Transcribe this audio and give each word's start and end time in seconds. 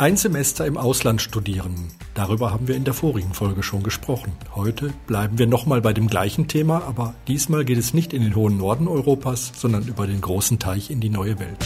Ein 0.00 0.16
Semester 0.16 0.64
im 0.64 0.78
Ausland 0.78 1.20
studieren. 1.20 1.90
Darüber 2.14 2.52
haben 2.52 2.68
wir 2.68 2.74
in 2.74 2.84
der 2.84 2.94
vorigen 2.94 3.34
Folge 3.34 3.62
schon 3.62 3.82
gesprochen. 3.82 4.32
Heute 4.54 4.94
bleiben 5.06 5.38
wir 5.38 5.46
nochmal 5.46 5.82
bei 5.82 5.92
dem 5.92 6.06
gleichen 6.06 6.48
Thema, 6.48 6.84
aber 6.88 7.12
diesmal 7.28 7.66
geht 7.66 7.76
es 7.76 7.92
nicht 7.92 8.14
in 8.14 8.22
den 8.22 8.34
hohen 8.34 8.56
Norden 8.56 8.88
Europas, 8.88 9.52
sondern 9.54 9.86
über 9.86 10.06
den 10.06 10.22
großen 10.22 10.58
Teich 10.58 10.90
in 10.90 11.00
die 11.00 11.10
neue 11.10 11.38
Welt. 11.38 11.58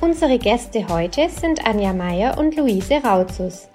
Unsere 0.00 0.38
Gäste 0.38 0.88
heute 0.88 1.28
sind 1.28 1.66
Anja 1.66 1.92
Meyer 1.92 2.38
und 2.38 2.56
Luise 2.56 3.02
Rautzus. 3.04 3.68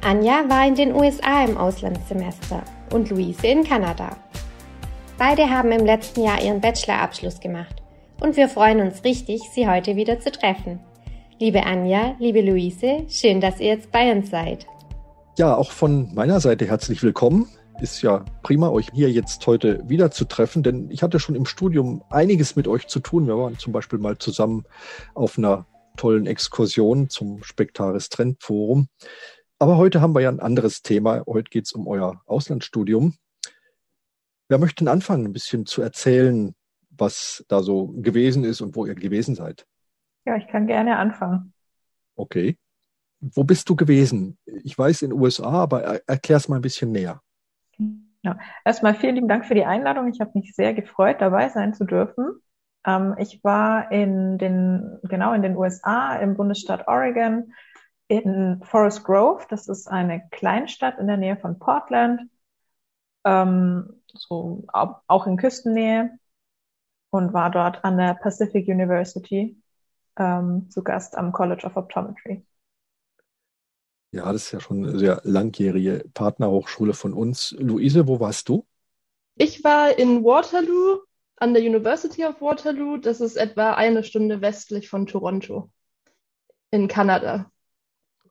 Anja 0.00 0.42
war 0.48 0.66
in 0.66 0.74
den 0.74 0.92
USA 0.92 1.44
im 1.44 1.56
Auslandssemester 1.56 2.64
und 2.92 3.10
Luise 3.10 3.46
in 3.46 3.62
Kanada. 3.62 4.16
Beide 5.18 5.48
haben 5.48 5.70
im 5.70 5.86
letzten 5.86 6.24
Jahr 6.24 6.42
ihren 6.42 6.60
Bachelorabschluss 6.60 7.38
gemacht 7.38 7.76
und 8.18 8.36
wir 8.36 8.48
freuen 8.48 8.80
uns 8.80 9.04
richtig, 9.04 9.42
sie 9.54 9.68
heute 9.68 9.94
wieder 9.94 10.18
zu 10.18 10.32
treffen. 10.32 10.80
Liebe 11.42 11.66
Anja, 11.66 12.14
liebe 12.20 12.40
Luise, 12.40 13.04
schön, 13.08 13.40
dass 13.40 13.58
ihr 13.58 13.66
jetzt 13.66 13.90
bei 13.90 14.12
uns 14.12 14.30
seid. 14.30 14.64
Ja, 15.36 15.56
auch 15.56 15.72
von 15.72 16.14
meiner 16.14 16.38
Seite 16.38 16.66
herzlich 16.66 17.02
willkommen. 17.02 17.48
Ist 17.80 18.00
ja 18.00 18.24
prima, 18.44 18.68
euch 18.68 18.86
hier 18.92 19.10
jetzt 19.10 19.44
heute 19.48 19.82
wieder 19.88 20.12
zu 20.12 20.24
treffen, 20.24 20.62
denn 20.62 20.88
ich 20.92 21.02
hatte 21.02 21.18
schon 21.18 21.34
im 21.34 21.44
Studium 21.44 22.04
einiges 22.10 22.54
mit 22.54 22.68
euch 22.68 22.86
zu 22.86 23.00
tun. 23.00 23.26
Wir 23.26 23.36
waren 23.36 23.58
zum 23.58 23.72
Beispiel 23.72 23.98
mal 23.98 24.18
zusammen 24.18 24.62
auf 25.14 25.36
einer 25.36 25.66
tollen 25.96 26.26
Exkursion 26.26 27.08
zum 27.08 27.42
Spektaris 27.42 28.08
Trend 28.08 28.40
Forum. 28.40 28.86
Aber 29.58 29.78
heute 29.78 30.00
haben 30.00 30.14
wir 30.14 30.20
ja 30.20 30.28
ein 30.28 30.38
anderes 30.38 30.82
Thema. 30.82 31.24
Heute 31.26 31.50
geht 31.50 31.66
es 31.66 31.72
um 31.72 31.88
euer 31.88 32.22
Auslandsstudium. 32.24 33.14
Wer 34.48 34.58
möchte 34.58 34.88
anfangen, 34.88 35.26
ein 35.26 35.32
bisschen 35.32 35.66
zu 35.66 35.82
erzählen, 35.82 36.54
was 36.90 37.44
da 37.48 37.64
so 37.64 37.88
gewesen 37.96 38.44
ist 38.44 38.60
und 38.60 38.76
wo 38.76 38.86
ihr 38.86 38.94
gewesen 38.94 39.34
seid? 39.34 39.66
Ja, 40.24 40.36
ich 40.36 40.46
kann 40.48 40.66
gerne 40.66 40.96
anfangen. 40.96 41.52
Okay. 42.16 42.56
Wo 43.20 43.44
bist 43.44 43.68
du 43.68 43.76
gewesen? 43.76 44.38
Ich 44.64 44.76
weiß 44.76 45.02
in 45.02 45.10
den 45.10 45.20
USA, 45.20 45.50
aber 45.50 46.08
erklär 46.08 46.36
es 46.36 46.48
mal 46.48 46.56
ein 46.56 46.62
bisschen 46.62 46.92
näher. 46.92 47.22
Ja. 48.24 48.38
Erstmal 48.64 48.94
vielen 48.94 49.16
lieben 49.16 49.28
Dank 49.28 49.46
für 49.46 49.54
die 49.54 49.64
Einladung. 49.64 50.08
Ich 50.08 50.20
habe 50.20 50.32
mich 50.34 50.54
sehr 50.54 50.74
gefreut, 50.74 51.20
dabei 51.20 51.48
sein 51.48 51.74
zu 51.74 51.84
dürfen. 51.84 52.40
Ähm, 52.86 53.14
ich 53.18 53.42
war 53.42 53.90
in 53.90 54.38
den, 54.38 54.98
genau 55.04 55.32
in 55.32 55.42
den 55.42 55.56
USA, 55.56 56.16
im 56.16 56.36
Bundesstaat 56.36 56.86
Oregon, 56.88 57.52
in 58.08 58.60
Forest 58.64 59.04
Grove. 59.04 59.44
Das 59.48 59.68
ist 59.68 59.88
eine 59.88 60.28
Kleinstadt 60.30 60.98
in 60.98 61.06
der 61.06 61.16
Nähe 61.16 61.36
von 61.36 61.58
Portland, 61.58 62.22
ähm, 63.24 64.02
so 64.06 64.64
auch 64.72 65.26
in 65.26 65.36
Küstennähe 65.36 66.10
und 67.10 67.32
war 67.32 67.50
dort 67.50 67.84
an 67.84 67.96
der 67.98 68.14
Pacific 68.14 68.68
University 68.68 69.61
ähm, 70.16 70.68
zu 70.70 70.82
Gast 70.82 71.16
am 71.16 71.32
College 71.32 71.66
of 71.66 71.76
Optometry. 71.76 72.44
Ja, 74.12 74.30
das 74.32 74.44
ist 74.44 74.52
ja 74.52 74.60
schon 74.60 74.84
eine 74.84 74.98
sehr 74.98 75.22
langjährige 75.24 76.04
Partnerhochschule 76.12 76.92
von 76.92 77.14
uns. 77.14 77.52
Luise, 77.58 78.06
wo 78.06 78.20
warst 78.20 78.48
du? 78.48 78.66
Ich 79.36 79.64
war 79.64 79.98
in 79.98 80.22
Waterloo 80.22 81.00
an 81.36 81.54
der 81.54 81.62
University 81.62 82.24
of 82.24 82.40
Waterloo. 82.40 82.98
Das 82.98 83.20
ist 83.22 83.36
etwa 83.36 83.72
eine 83.72 84.04
Stunde 84.04 84.42
westlich 84.42 84.90
von 84.90 85.06
Toronto 85.06 85.70
in 86.70 86.88
Kanada. 86.88 87.50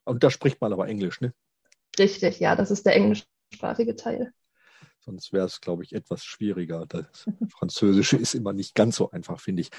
Und 0.04 0.24
da 0.24 0.30
spricht 0.30 0.62
man 0.62 0.72
aber 0.72 0.88
Englisch, 0.88 1.20
ne? 1.20 1.34
Richtig, 1.98 2.40
ja, 2.40 2.56
das 2.56 2.72
ist 2.72 2.86
der 2.86 2.96
englischsprachige 2.96 3.96
Teil. 3.96 4.34
Sonst 5.00 5.34
wäre 5.34 5.48
es, 5.48 5.62
glaube 5.62 5.84
ich, 5.84 5.94
etwas 5.94 6.24
schwieriger. 6.24 6.86
Das 6.86 7.26
Französische 7.50 8.18
ist 8.18 8.36
immer 8.36 8.54
nicht 8.54 8.76
ganz 8.76 8.96
so 8.96 9.10
einfach, 9.10 9.40
finde 9.40 9.62
ich. 9.62 9.72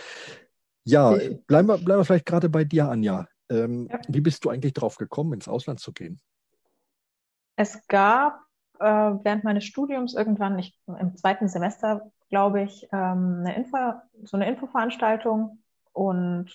Ja, 0.85 1.11
bleiben 1.47 1.69
wir, 1.69 1.79
bleiben 1.79 2.01
wir 2.01 2.05
vielleicht 2.05 2.27
gerade 2.27 2.49
bei 2.49 2.65
dir, 2.65 2.89
Anja. 2.89 3.27
Ähm, 3.49 3.89
ja. 3.91 4.01
Wie 4.09 4.21
bist 4.21 4.45
du 4.45 4.51
eigentlich 4.51 4.73
drauf 4.73 4.97
gekommen, 4.97 5.35
ins 5.35 5.49
Ausland 5.49 5.81
zu 5.81 5.93
gehen? 5.93 6.21
Es 7.57 7.87
gab 7.87 8.41
äh, 8.81 8.85
während 8.85 9.45
meines 9.45 9.65
Studiums 9.65 10.15
irgendwann, 10.15 10.59
ich, 10.59 10.77
im 10.87 11.17
zweiten 11.17 11.49
Semester, 11.49 12.11
glaube 12.31 12.63
ich, 12.63 12.89
ähm, 12.93 13.45
eine 13.45 13.57
Info, 13.57 13.77
so 14.25 14.37
eine 14.37 14.49
Infoveranstaltung 14.49 15.63
und 15.93 16.51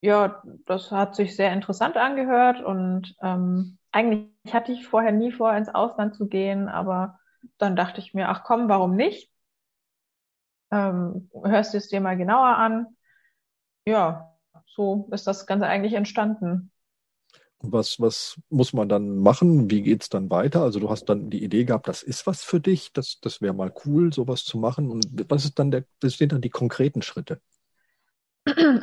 ja, 0.00 0.42
das 0.66 0.92
hat 0.92 1.16
sich 1.16 1.34
sehr 1.34 1.52
interessant 1.52 1.96
angehört 1.96 2.62
und 2.62 3.16
ähm, 3.20 3.78
eigentlich 3.90 4.52
hatte 4.52 4.72
ich 4.72 4.86
vorher 4.86 5.12
nie 5.12 5.32
vor, 5.32 5.52
ins 5.54 5.68
Ausland 5.68 6.14
zu 6.14 6.28
gehen, 6.28 6.68
aber 6.68 7.18
dann 7.56 7.74
dachte 7.74 8.00
ich 8.00 8.14
mir, 8.14 8.28
ach 8.28 8.44
komm, 8.44 8.68
warum 8.68 8.94
nicht? 8.94 9.32
Ähm, 10.70 11.30
hörst 11.42 11.72
du 11.72 11.78
es 11.78 11.88
dir 11.88 12.00
mal 12.00 12.16
genauer 12.16 12.56
an? 12.56 12.97
Ja, 13.88 14.34
so 14.66 15.08
ist 15.12 15.26
das 15.26 15.46
Ganze 15.46 15.66
eigentlich 15.66 15.94
entstanden. 15.94 16.70
Was, 17.60 18.00
was 18.00 18.40
muss 18.50 18.72
man 18.72 18.88
dann 18.88 19.18
machen? 19.18 19.68
Wie 19.68 19.82
geht 19.82 20.02
es 20.02 20.08
dann 20.08 20.30
weiter? 20.30 20.62
Also 20.62 20.78
du 20.78 20.88
hast 20.90 21.06
dann 21.06 21.28
die 21.28 21.42
Idee 21.42 21.64
gehabt, 21.64 21.88
das 21.88 22.04
ist 22.04 22.24
was 22.26 22.44
für 22.44 22.60
dich, 22.60 22.92
das, 22.92 23.18
das 23.20 23.42
wäre 23.42 23.52
mal 23.52 23.72
cool, 23.84 24.12
sowas 24.12 24.44
zu 24.44 24.58
machen. 24.58 24.90
Und 24.90 25.06
was 25.28 25.44
ist 25.44 25.58
dann 25.58 25.72
der, 25.72 25.84
was 26.00 26.12
sind 26.12 26.30
dann 26.30 26.40
die 26.40 26.50
konkreten 26.50 27.02
Schritte? 27.02 27.40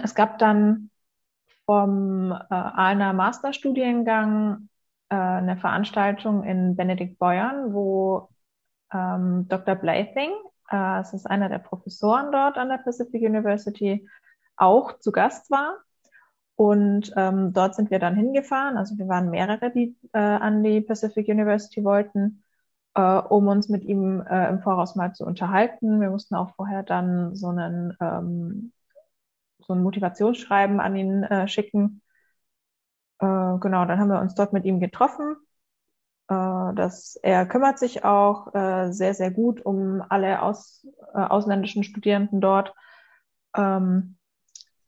Es 0.04 0.14
gab 0.14 0.40
dann 0.40 0.90
vom 1.66 2.32
äh, 2.32 2.38
ANA 2.50 3.14
Masterstudiengang 3.14 4.70
äh, 5.10 5.16
eine 5.16 5.58
Veranstaltung 5.58 6.44
in 6.44 6.76
Benedikt 6.76 7.18
Beuern, 7.18 7.74
wo 7.74 8.30
ähm, 8.94 9.48
Dr. 9.48 9.76
Blything, 9.76 10.32
äh, 10.70 11.00
es 11.00 11.14
ist 11.14 11.26
einer 11.26 11.50
der 11.50 11.60
Professoren 11.60 12.32
dort 12.32 12.58
an 12.58 12.70
der 12.70 12.78
Pacific 12.78 13.22
University, 13.22 14.08
auch 14.58 15.00
zu 15.00 15.12
Gast 15.12 15.52
war. 15.52 15.78
Und 16.56 17.12
ähm, 17.18 17.52
dort 17.54 17.76
sind 17.76 17.92
wir 17.92 18.00
dann 18.00 18.16
hingefahren. 18.16 18.78
Also 18.78 18.98
wir 18.98 19.08
waren 19.08 19.30
mehrere, 19.30 19.72
die 19.72 19.98
äh, 20.14 20.20
an 20.20 20.64
die 20.64 20.82
Pacific 20.82 21.28
University 21.28 21.84
wollten, 21.84 22.44
äh, 22.94 23.02
um 23.02 23.48
uns 23.48 23.68
mit 23.68 23.84
ihm 23.84 24.22
äh, 24.22 24.50
im 24.50 24.62
Voraus 24.62 24.96
mal 24.96 25.14
zu 25.14 25.26
unterhalten. 25.26 26.00
Wir 26.00 26.10
mussten 26.10 26.36
auch 26.36 26.56
vorher 26.56 26.84
dann 26.84 27.36
so 27.36 27.50
einen 27.50 27.98
ähm, 28.00 28.72
so 29.68 29.74
ein 29.74 29.84
Motivationsschreiben 29.84 30.80
an 30.80 30.96
ihn 30.96 31.24
äh, 31.24 31.48
schicken. 31.48 32.02
Äh, 33.20 33.26
genau, 33.60 33.86
dann 33.86 34.00
haben 34.00 34.10
wir 34.10 34.22
uns 34.22 34.36
dort 34.36 34.54
mit 34.54 34.66
ihm 34.66 34.80
getroffen. 34.80 35.36
Äh, 36.28 36.74
das, 36.76 37.18
er 37.22 37.46
kümmert 37.46 37.80
sich 37.80 38.04
auch 38.04 38.54
äh, 38.54 38.92
sehr, 38.92 39.14
sehr 39.14 39.32
gut 39.32 39.66
um 39.66 40.04
alle 40.10 40.42
aus, 40.42 40.88
äh, 41.14 41.20
ausländischen 41.20 41.84
Studierenden 41.84 42.42
dort. 42.42 42.74
Ähm, 43.56 44.15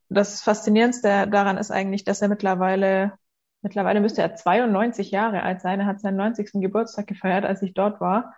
das 0.09 0.41
Faszinierendste 0.41 1.27
daran 1.27 1.57
ist 1.57 1.71
eigentlich, 1.71 2.03
dass 2.03 2.21
er 2.21 2.29
mittlerweile, 2.29 3.13
mittlerweile 3.61 3.99
müsste 3.99 4.21
er 4.21 4.35
92 4.35 5.11
Jahre 5.11 5.43
alt 5.43 5.61
sein. 5.61 5.79
Er 5.81 5.85
hat 5.85 5.99
seinen 5.99 6.17
90. 6.17 6.61
Geburtstag 6.61 7.07
gefeiert, 7.07 7.45
als 7.45 7.61
ich 7.61 7.73
dort 7.73 7.99
war. 7.99 8.35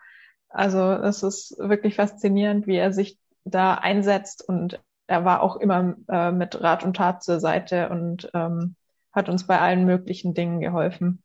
Also 0.50 0.92
es 0.94 1.22
ist 1.24 1.56
wirklich 1.60 1.96
faszinierend, 1.96 2.66
wie 2.66 2.78
er 2.78 2.92
sich 2.92 3.20
da 3.46 3.76
einsetzt 3.76 4.48
und 4.48 4.82
er 5.08 5.26
war 5.26 5.42
auch 5.42 5.56
immer 5.58 5.96
äh, 6.08 6.32
mit 6.32 6.62
Rat 6.62 6.84
und 6.84 6.96
Tat 6.96 7.24
zur 7.24 7.40
Seite 7.40 7.90
und 7.90 8.30
ähm, 8.34 8.76
hat 9.12 9.28
uns 9.28 9.48
bei 9.48 9.60
allen 9.60 9.86
möglichen 9.86 10.34
Dingen 10.34 10.60
geholfen. 10.60 11.24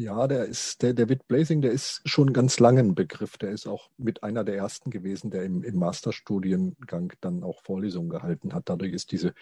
Ja, 0.00 0.26
der 0.26 0.46
ist, 0.46 0.80
der 0.80 0.94
David 0.94 1.28
Blazing, 1.28 1.60
der 1.60 1.72
ist 1.72 2.00
schon 2.06 2.32
ganz 2.32 2.58
lange 2.58 2.80
ein 2.80 2.94
Begriff. 2.94 3.36
Der 3.36 3.50
ist 3.50 3.66
auch 3.66 3.90
mit 3.98 4.22
einer 4.22 4.44
der 4.44 4.56
ersten 4.56 4.90
gewesen, 4.90 5.30
der 5.30 5.42
im, 5.42 5.62
im 5.62 5.78
Masterstudiengang 5.78 7.12
dann 7.20 7.44
auch 7.44 7.60
Vorlesungen 7.60 8.08
gehalten 8.08 8.54
hat. 8.54 8.70
Dadurch 8.70 8.94
ist 8.94 9.12
diese 9.12 9.34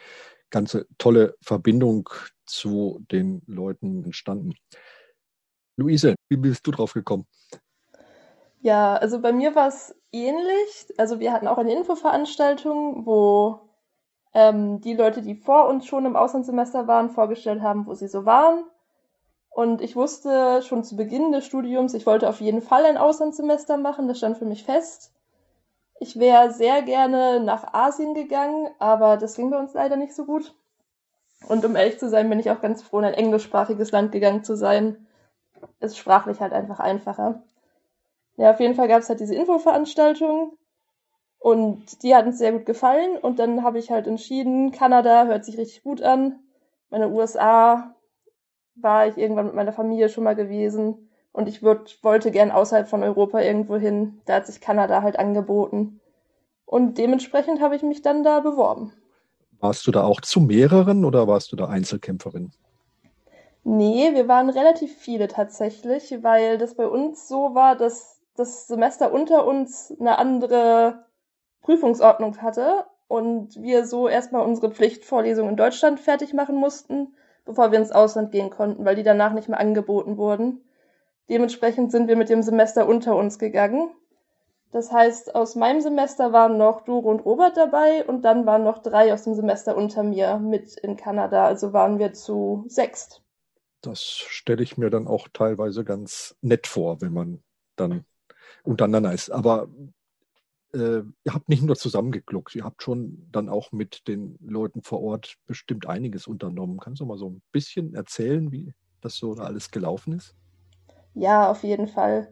ganze 0.50 0.88
tolle 0.98 1.36
Verbindung 1.40 2.08
zu 2.44 3.04
den 3.12 3.40
Leuten 3.46 4.02
entstanden. 4.02 4.54
Luise, 5.76 6.16
wie 6.28 6.38
bist 6.38 6.66
du 6.66 6.72
drauf 6.72 6.92
gekommen? 6.92 7.28
Ja, 8.60 8.96
also 8.96 9.20
bei 9.20 9.32
mir 9.32 9.54
war 9.54 9.68
es 9.68 9.94
ähnlich. 10.10 10.92
Also 10.96 11.20
wir 11.20 11.32
hatten 11.32 11.46
auch 11.46 11.58
eine 11.58 11.72
Infoveranstaltung, 11.72 13.06
wo 13.06 13.60
ähm, 14.34 14.80
die 14.80 14.94
Leute, 14.94 15.22
die 15.22 15.36
vor 15.36 15.68
uns 15.68 15.86
schon 15.86 16.04
im 16.04 16.16
Auslandssemester 16.16 16.88
waren, 16.88 17.10
vorgestellt 17.10 17.62
haben, 17.62 17.86
wo 17.86 17.94
sie 17.94 18.08
so 18.08 18.24
waren. 18.24 18.64
Und 19.58 19.82
ich 19.82 19.96
wusste 19.96 20.62
schon 20.62 20.84
zu 20.84 20.94
Beginn 20.94 21.32
des 21.32 21.44
Studiums, 21.44 21.92
ich 21.92 22.06
wollte 22.06 22.28
auf 22.28 22.40
jeden 22.40 22.62
Fall 22.62 22.84
ein 22.84 22.96
Auslandssemester 22.96 23.76
machen, 23.76 24.06
das 24.06 24.18
stand 24.18 24.38
für 24.38 24.44
mich 24.44 24.62
fest. 24.62 25.12
Ich 25.98 26.16
wäre 26.16 26.52
sehr 26.52 26.80
gerne 26.82 27.40
nach 27.40 27.74
Asien 27.74 28.14
gegangen, 28.14 28.68
aber 28.78 29.16
das 29.16 29.34
ging 29.34 29.50
bei 29.50 29.58
uns 29.58 29.74
leider 29.74 29.96
nicht 29.96 30.14
so 30.14 30.26
gut. 30.26 30.54
Und 31.48 31.64
um 31.64 31.74
ehrlich 31.74 31.98
zu 31.98 32.08
sein, 32.08 32.30
bin 32.30 32.38
ich 32.38 32.52
auch 32.52 32.60
ganz 32.60 32.84
froh, 32.84 33.00
in 33.00 33.06
ein 33.06 33.14
englischsprachiges 33.14 33.90
Land 33.90 34.12
gegangen 34.12 34.44
zu 34.44 34.54
sein. 34.54 35.08
Ist 35.80 35.98
sprachlich 35.98 36.38
halt 36.38 36.52
einfach 36.52 36.78
einfacher. 36.78 37.42
Ja, 38.36 38.52
auf 38.52 38.60
jeden 38.60 38.76
Fall 38.76 38.86
gab 38.86 39.00
es 39.00 39.08
halt 39.08 39.18
diese 39.18 39.34
Infoveranstaltung 39.34 40.56
und 41.40 42.04
die 42.04 42.14
hat 42.14 42.26
uns 42.26 42.38
sehr 42.38 42.52
gut 42.52 42.64
gefallen. 42.64 43.16
Und 43.16 43.40
dann 43.40 43.64
habe 43.64 43.80
ich 43.80 43.90
halt 43.90 44.06
entschieden, 44.06 44.70
Kanada 44.70 45.24
hört 45.24 45.44
sich 45.44 45.58
richtig 45.58 45.82
gut 45.82 46.00
an. 46.00 46.38
Meine 46.90 47.08
USA 47.08 47.96
war 48.80 49.06
ich 49.06 49.16
irgendwann 49.16 49.46
mit 49.46 49.54
meiner 49.54 49.72
Familie 49.72 50.08
schon 50.08 50.24
mal 50.24 50.34
gewesen. 50.34 51.08
Und 51.32 51.48
ich 51.48 51.62
würd, 51.62 51.98
wollte 52.02 52.30
gern 52.30 52.50
außerhalb 52.50 52.88
von 52.88 53.02
Europa 53.02 53.40
irgendwo 53.40 53.76
hin. 53.76 54.20
Da 54.24 54.34
hat 54.34 54.46
sich 54.46 54.60
Kanada 54.60 55.02
halt 55.02 55.18
angeboten. 55.18 56.00
Und 56.64 56.98
dementsprechend 56.98 57.60
habe 57.60 57.76
ich 57.76 57.82
mich 57.82 58.02
dann 58.02 58.22
da 58.22 58.40
beworben. 58.40 58.92
Warst 59.60 59.86
du 59.86 59.90
da 59.90 60.04
auch 60.04 60.20
zu 60.20 60.40
mehreren 60.40 61.04
oder 61.04 61.26
warst 61.26 61.50
du 61.52 61.56
da 61.56 61.66
Einzelkämpferin? 61.66 62.52
Nee, 63.64 64.14
wir 64.14 64.28
waren 64.28 64.50
relativ 64.50 64.96
viele 64.96 65.28
tatsächlich, 65.28 66.22
weil 66.22 66.58
das 66.58 66.74
bei 66.74 66.86
uns 66.86 67.28
so 67.28 67.54
war, 67.54 67.76
dass 67.76 68.20
das 68.34 68.66
Semester 68.66 69.12
unter 69.12 69.46
uns 69.46 69.94
eine 69.98 70.18
andere 70.18 71.04
Prüfungsordnung 71.60 72.40
hatte 72.40 72.86
und 73.08 73.60
wir 73.60 73.84
so 73.84 74.08
erstmal 74.08 74.46
unsere 74.46 74.70
Pflichtvorlesung 74.70 75.48
in 75.48 75.56
Deutschland 75.56 75.98
fertig 76.00 76.34
machen 76.34 76.56
mussten, 76.56 77.14
bevor 77.48 77.72
wir 77.72 77.78
ins 77.78 77.90
Ausland 77.90 78.30
gehen 78.30 78.50
konnten, 78.50 78.84
weil 78.84 78.94
die 78.94 79.02
danach 79.02 79.32
nicht 79.32 79.48
mehr 79.48 79.58
angeboten 79.58 80.18
wurden. 80.18 80.60
Dementsprechend 81.30 81.90
sind 81.90 82.06
wir 82.06 82.14
mit 82.14 82.28
dem 82.28 82.42
Semester 82.42 82.86
unter 82.86 83.16
uns 83.16 83.38
gegangen. 83.38 83.90
Das 84.70 84.92
heißt, 84.92 85.34
aus 85.34 85.54
meinem 85.56 85.80
Semester 85.80 86.32
waren 86.32 86.58
noch 86.58 86.82
Doro 86.82 87.10
und 87.10 87.20
Robert 87.20 87.56
dabei 87.56 88.04
und 88.04 88.22
dann 88.22 88.44
waren 88.44 88.64
noch 88.64 88.82
drei 88.82 89.14
aus 89.14 89.24
dem 89.24 89.34
Semester 89.34 89.76
unter 89.76 90.02
mir 90.02 90.38
mit 90.38 90.76
in 90.76 90.96
Kanada. 90.96 91.46
Also 91.46 91.72
waren 91.72 91.98
wir 91.98 92.12
zu 92.12 92.64
sechst. 92.68 93.22
Das 93.80 94.02
stelle 94.02 94.62
ich 94.62 94.76
mir 94.76 94.90
dann 94.90 95.08
auch 95.08 95.26
teilweise 95.32 95.84
ganz 95.84 96.36
nett 96.42 96.66
vor, 96.66 97.00
wenn 97.00 97.14
man 97.14 97.42
dann 97.76 98.04
untereinander 98.62 99.14
ist. 99.14 99.30
Aber 99.30 99.68
äh, 100.72 101.02
ihr 101.24 101.34
habt 101.34 101.48
nicht 101.48 101.62
nur 101.62 101.76
zusammengegluckt, 101.76 102.54
ihr 102.54 102.64
habt 102.64 102.82
schon 102.82 103.26
dann 103.32 103.48
auch 103.48 103.72
mit 103.72 104.06
den 104.08 104.38
Leuten 104.40 104.82
vor 104.82 105.02
Ort 105.02 105.36
bestimmt 105.46 105.86
einiges 105.86 106.26
unternommen. 106.26 106.78
Kannst 106.78 107.00
du 107.00 107.06
mal 107.06 107.18
so 107.18 107.30
ein 107.30 107.42
bisschen 107.52 107.94
erzählen, 107.94 108.52
wie 108.52 108.74
das 109.00 109.14
so 109.16 109.34
da 109.34 109.44
alles 109.44 109.70
gelaufen 109.70 110.12
ist? 110.14 110.34
Ja, 111.14 111.50
auf 111.50 111.62
jeden 111.62 111.88
Fall. 111.88 112.28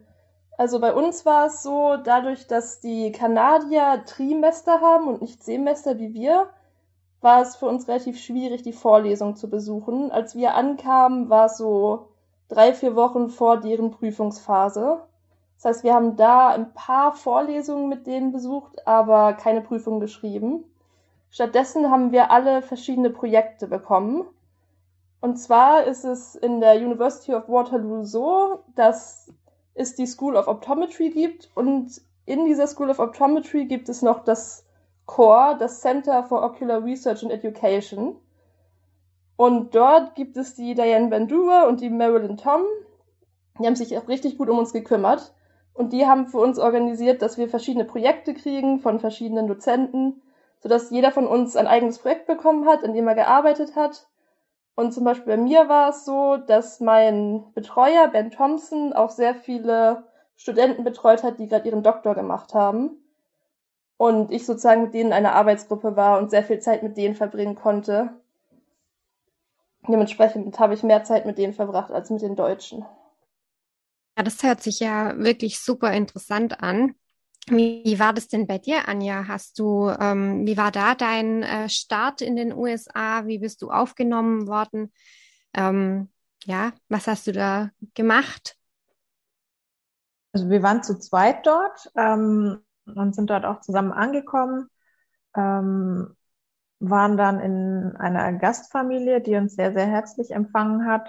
Also 0.57 0.79
bei 0.79 0.93
uns 0.93 1.25
war 1.25 1.47
es 1.47 1.61
so, 1.61 1.97
dadurch, 2.03 2.47
dass 2.47 2.79
die 2.79 3.11
Kanadier 3.11 4.03
Trimester 4.05 4.81
haben 4.81 5.07
und 5.07 5.21
nicht 5.21 5.43
Semester 5.43 5.99
wie 5.99 6.13
wir, 6.13 6.49
war 7.21 7.41
es 7.41 7.55
für 7.55 7.67
uns 7.67 7.87
relativ 7.87 8.19
schwierig, 8.19 8.63
die 8.63 8.73
Vorlesung 8.73 9.35
zu 9.35 9.49
besuchen. 9.49 10.11
Als 10.11 10.35
wir 10.35 10.55
ankamen, 10.55 11.29
war 11.29 11.45
es 11.45 11.57
so 11.57 12.09
drei, 12.47 12.73
vier 12.73 12.95
Wochen 12.95 13.29
vor 13.29 13.59
deren 13.59 13.91
Prüfungsphase. 13.91 15.01
Das 15.57 15.65
heißt, 15.65 15.83
wir 15.83 15.93
haben 15.93 16.15
da 16.15 16.49
ein 16.49 16.73
paar 16.73 17.13
Vorlesungen 17.13 17.89
mit 17.89 18.05
denen 18.05 18.31
besucht, 18.31 18.87
aber 18.87 19.33
keine 19.33 19.61
Prüfung 19.61 19.99
geschrieben. 19.99 20.63
Stattdessen 21.31 21.89
haben 21.89 22.11
wir 22.11 22.31
alle 22.31 22.61
verschiedene 22.61 23.09
Projekte 23.09 23.67
bekommen. 23.67 24.23
Und 25.19 25.37
zwar 25.37 25.83
ist 25.85 26.03
es 26.03 26.35
in 26.35 26.61
der 26.61 26.75
University 26.75 27.33
of 27.33 27.49
Waterloo 27.49 28.03
so, 28.03 28.63
dass 28.75 29.33
es 29.73 29.95
die 29.95 30.05
School 30.05 30.35
of 30.35 30.47
Optometry 30.47 31.09
gibt 31.09 31.49
und 31.55 32.01
in 32.25 32.45
dieser 32.45 32.67
School 32.67 32.89
of 32.89 32.99
Optometry 32.99 33.65
gibt 33.65 33.89
es 33.89 34.01
noch 34.01 34.23
das 34.23 34.65
CORE, 35.05 35.57
das 35.57 35.81
Center 35.81 36.23
for 36.23 36.43
Ocular 36.43 36.83
Research 36.83 37.23
and 37.23 37.31
Education. 37.31 38.15
Und 39.37 39.73
dort 39.73 40.15
gibt 40.15 40.37
es 40.37 40.55
die 40.55 40.75
Diane 40.75 41.07
Bandura 41.07 41.67
und 41.67 41.81
die 41.81 41.89
Marilyn 41.89 42.37
Tom. 42.37 42.61
Die 43.59 43.65
haben 43.65 43.75
sich 43.75 43.97
auch 43.97 44.07
richtig 44.07 44.37
gut 44.37 44.49
um 44.49 44.59
uns 44.59 44.73
gekümmert. 44.73 45.33
Und 45.77 45.93
die 45.93 46.07
haben 46.07 46.25
für 46.25 46.39
uns 46.39 46.57
organisiert, 46.57 47.21
dass 47.21 47.37
wir 47.37 47.47
verschiedene 47.47 47.85
Projekte 47.85 48.33
kriegen 48.33 48.79
von 48.79 48.99
verschiedenen 48.99 49.45
Dozenten, 49.47 50.23
sodass 50.59 50.89
jeder 50.89 51.11
von 51.11 51.27
uns 51.27 51.55
ein 51.55 51.67
eigenes 51.67 51.99
Projekt 51.99 52.25
bekommen 52.25 52.67
hat, 52.67 52.81
in 52.81 52.93
dem 52.93 53.07
er 53.07 53.13
gearbeitet 53.13 53.75
hat. 53.75 54.07
Und 54.73 54.91
zum 54.91 55.03
Beispiel 55.03 55.35
bei 55.35 55.37
mir 55.37 55.69
war 55.69 55.89
es 55.89 56.03
so, 56.03 56.37
dass 56.37 56.79
mein 56.79 57.43
Betreuer, 57.53 58.07
Ben 58.07 58.31
Thompson, 58.31 58.93
auch 58.93 59.11
sehr 59.11 59.35
viele 59.35 60.03
Studenten 60.35 60.83
betreut 60.83 61.21
hat, 61.21 61.37
die 61.37 61.47
gerade 61.47 61.69
ihren 61.69 61.83
Doktor 61.83 62.15
gemacht 62.15 62.55
haben. 62.55 62.97
Und 63.97 64.31
ich 64.31 64.47
sozusagen 64.47 64.81
mit 64.81 64.95
denen 64.95 65.13
eine 65.13 65.33
Arbeitsgruppe 65.33 65.95
war 65.95 66.17
und 66.17 66.31
sehr 66.31 66.43
viel 66.43 66.57
Zeit 66.57 66.81
mit 66.81 66.97
denen 66.97 67.13
verbringen 67.13 67.53
konnte. 67.53 68.09
Dementsprechend 69.87 70.59
habe 70.59 70.73
ich 70.73 70.81
mehr 70.81 71.03
Zeit 71.03 71.27
mit 71.27 71.37
denen 71.37 71.53
verbracht 71.53 71.91
als 71.91 72.09
mit 72.09 72.23
den 72.23 72.35
Deutschen. 72.35 72.83
Ja, 74.17 74.23
das 74.23 74.41
hört 74.41 74.63
sich 74.63 74.79
ja 74.79 75.15
wirklich 75.19 75.59
super 75.59 75.93
interessant 75.93 76.63
an. 76.63 76.95
Wie 77.49 77.99
war 77.99 78.13
das 78.13 78.27
denn 78.27 78.47
bei 78.47 78.57
dir, 78.57 78.87
Anja? 78.87 79.27
Hast 79.27 79.59
du, 79.59 79.89
ähm, 79.89 80.45
wie 80.47 80.57
war 80.57 80.71
da 80.71 80.95
dein 80.95 81.43
äh, 81.43 81.69
Start 81.69 82.21
in 82.21 82.35
den 82.35 82.51
USA? 82.51 83.27
Wie 83.27 83.37
bist 83.37 83.61
du 83.61 83.69
aufgenommen 83.69 84.47
worden? 84.47 84.91
Ähm, 85.53 86.09
ja, 86.45 86.73
was 86.89 87.05
hast 87.05 87.27
du 87.27 87.31
da 87.31 87.69
gemacht? 87.93 88.57
Also 90.33 90.49
wir 90.49 90.63
waren 90.63 90.81
zu 90.81 90.97
zweit 90.97 91.45
dort 91.45 91.91
ähm, 91.95 92.59
und 92.85 93.13
sind 93.13 93.29
dort 93.29 93.45
auch 93.45 93.61
zusammen 93.61 93.91
angekommen, 93.91 94.67
ähm, 95.35 96.15
waren 96.79 97.17
dann 97.17 97.39
in 97.39 97.95
einer 97.97 98.33
Gastfamilie, 98.33 99.21
die 99.21 99.35
uns 99.35 99.53
sehr, 99.53 99.73
sehr 99.73 99.87
herzlich 99.87 100.31
empfangen 100.31 100.87
hat 100.87 101.07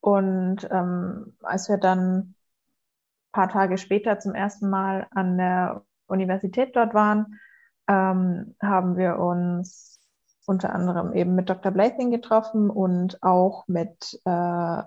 und 0.00 0.68
ähm, 0.70 1.36
als 1.42 1.68
wir 1.68 1.78
dann 1.78 2.34
paar 3.32 3.48
Tage 3.48 3.78
später 3.78 4.18
zum 4.18 4.34
ersten 4.34 4.70
Mal 4.70 5.06
an 5.10 5.38
der 5.38 5.84
Universität 6.06 6.74
dort 6.74 6.94
waren, 6.94 7.38
ähm, 7.88 8.56
haben 8.60 8.96
wir 8.96 9.18
uns 9.18 10.00
unter 10.46 10.74
anderem 10.74 11.12
eben 11.12 11.34
mit 11.34 11.48
Dr. 11.48 11.70
Blathing 11.70 12.10
getroffen 12.10 12.70
und 12.70 13.22
auch 13.22 13.68
mit, 13.68 14.20
äh, 14.24 14.82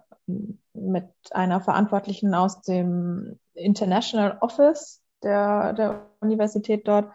mit 0.74 1.10
einer 1.32 1.62
Verantwortlichen 1.62 2.34
aus 2.34 2.62
dem 2.62 3.40
International 3.54 4.38
Office 4.42 5.02
der, 5.22 5.74
der 5.74 6.08
Universität 6.20 6.88
dort. 6.88 7.14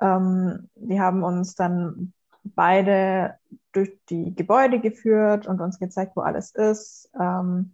Ähm, 0.00 0.70
die 0.74 1.00
haben 1.00 1.22
uns 1.22 1.54
dann 1.54 2.12
beide 2.44 3.38
durch 3.72 3.92
die 4.08 4.34
Gebäude 4.34 4.80
geführt 4.80 5.46
und 5.46 5.60
uns 5.60 5.78
gezeigt, 5.78 6.16
wo 6.16 6.20
alles 6.20 6.52
ist. 6.52 7.10
Ähm, 7.18 7.72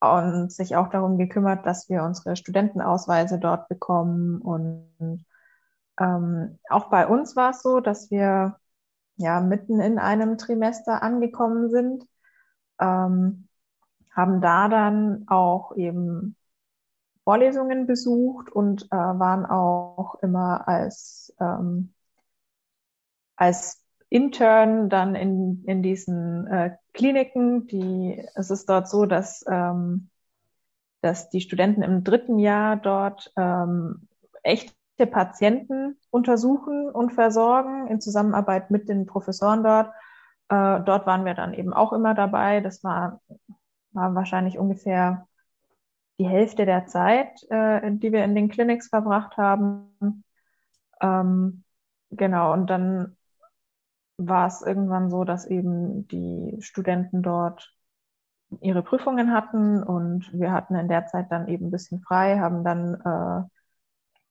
und 0.00 0.52
sich 0.52 0.76
auch 0.76 0.88
darum 0.88 1.18
gekümmert, 1.18 1.66
dass 1.66 1.88
wir 1.88 2.04
unsere 2.04 2.36
Studentenausweise 2.36 3.38
dort 3.38 3.68
bekommen. 3.68 4.40
Und 4.40 5.24
ähm, 5.98 6.58
auch 6.68 6.88
bei 6.90 7.06
uns 7.06 7.34
war 7.36 7.50
es 7.50 7.62
so, 7.62 7.80
dass 7.80 8.10
wir 8.10 8.56
ja 9.16 9.40
mitten 9.40 9.80
in 9.80 9.98
einem 9.98 10.38
Trimester 10.38 11.02
angekommen 11.02 11.70
sind, 11.70 12.04
ähm, 12.80 13.48
haben 14.14 14.40
da 14.40 14.68
dann 14.68 15.24
auch 15.28 15.76
eben 15.76 16.36
Vorlesungen 17.24 17.86
besucht 17.86 18.50
und 18.50 18.84
äh, 18.86 18.96
waren 18.96 19.46
auch 19.46 20.16
immer 20.22 20.66
als 20.68 21.34
ähm, 21.40 21.92
als 23.38 23.80
Intern 24.10 24.88
dann 24.88 25.14
in, 25.14 25.62
in 25.64 25.82
diesen 25.82 26.46
äh, 26.48 26.76
Kliniken. 26.92 27.66
Die, 27.68 28.26
es 28.34 28.50
ist 28.50 28.68
dort 28.68 28.88
so, 28.88 29.06
dass, 29.06 29.44
ähm, 29.48 30.10
dass 31.02 31.30
die 31.30 31.40
Studenten 31.40 31.82
im 31.82 32.02
dritten 32.02 32.38
Jahr 32.38 32.76
dort 32.76 33.32
ähm, 33.36 34.08
echte 34.42 34.74
Patienten 35.10 35.98
untersuchen 36.10 36.90
und 36.90 37.12
versorgen 37.12 37.86
in 37.86 38.00
Zusammenarbeit 38.00 38.70
mit 38.70 38.88
den 38.88 39.06
Professoren 39.06 39.62
dort. 39.62 39.92
Äh, 40.48 40.80
dort 40.82 41.06
waren 41.06 41.24
wir 41.24 41.34
dann 41.34 41.54
eben 41.54 41.72
auch 41.72 41.92
immer 41.92 42.14
dabei. 42.14 42.60
Das 42.60 42.82
war, 42.82 43.20
war 43.92 44.14
wahrscheinlich 44.16 44.58
ungefähr 44.58 45.28
die 46.18 46.26
Hälfte 46.26 46.66
der 46.66 46.86
Zeit, 46.86 47.44
äh, 47.50 47.92
die 47.92 48.10
wir 48.10 48.24
in 48.24 48.34
den 48.34 48.48
Clinics 48.48 48.88
verbracht 48.88 49.36
haben. 49.36 50.24
Ähm, 51.00 51.62
genau, 52.10 52.52
und 52.52 52.68
dann 52.68 53.17
war 54.18 54.48
es 54.48 54.62
irgendwann 54.62 55.10
so, 55.10 55.24
dass 55.24 55.46
eben 55.46 56.06
die 56.08 56.58
Studenten 56.60 57.22
dort 57.22 57.72
ihre 58.60 58.82
Prüfungen 58.82 59.32
hatten 59.32 59.82
und 59.82 60.32
wir 60.32 60.52
hatten 60.52 60.74
in 60.74 60.88
der 60.88 61.06
Zeit 61.06 61.30
dann 61.30 61.48
eben 61.48 61.66
ein 61.66 61.70
bisschen 61.70 62.00
frei, 62.02 62.38
haben 62.38 62.64
dann, 62.64 62.94
äh, 62.94 63.46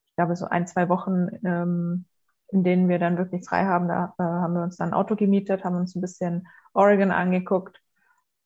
ich 0.06 0.16
glaube, 0.16 0.36
so 0.36 0.46
ein, 0.46 0.68
zwei 0.68 0.90
Wochen, 0.90 1.30
ähm, 1.46 2.06
in 2.50 2.64
denen 2.64 2.90
wir 2.90 3.00
dann 3.00 3.18
wirklich 3.18 3.48
frei 3.48 3.66
haben, 3.66 3.88
da 3.88 4.14
äh, 4.18 4.24
haben 4.24 4.54
wir 4.54 4.64
uns 4.64 4.78
dann 4.78 4.90
ein 4.90 4.94
Auto 4.94 5.16
gemietet, 5.16 5.64
haben 5.64 5.76
uns 5.76 5.96
ein 5.96 6.02
bisschen 6.02 6.48
Oregon 6.74 7.12
angeguckt 7.12 7.82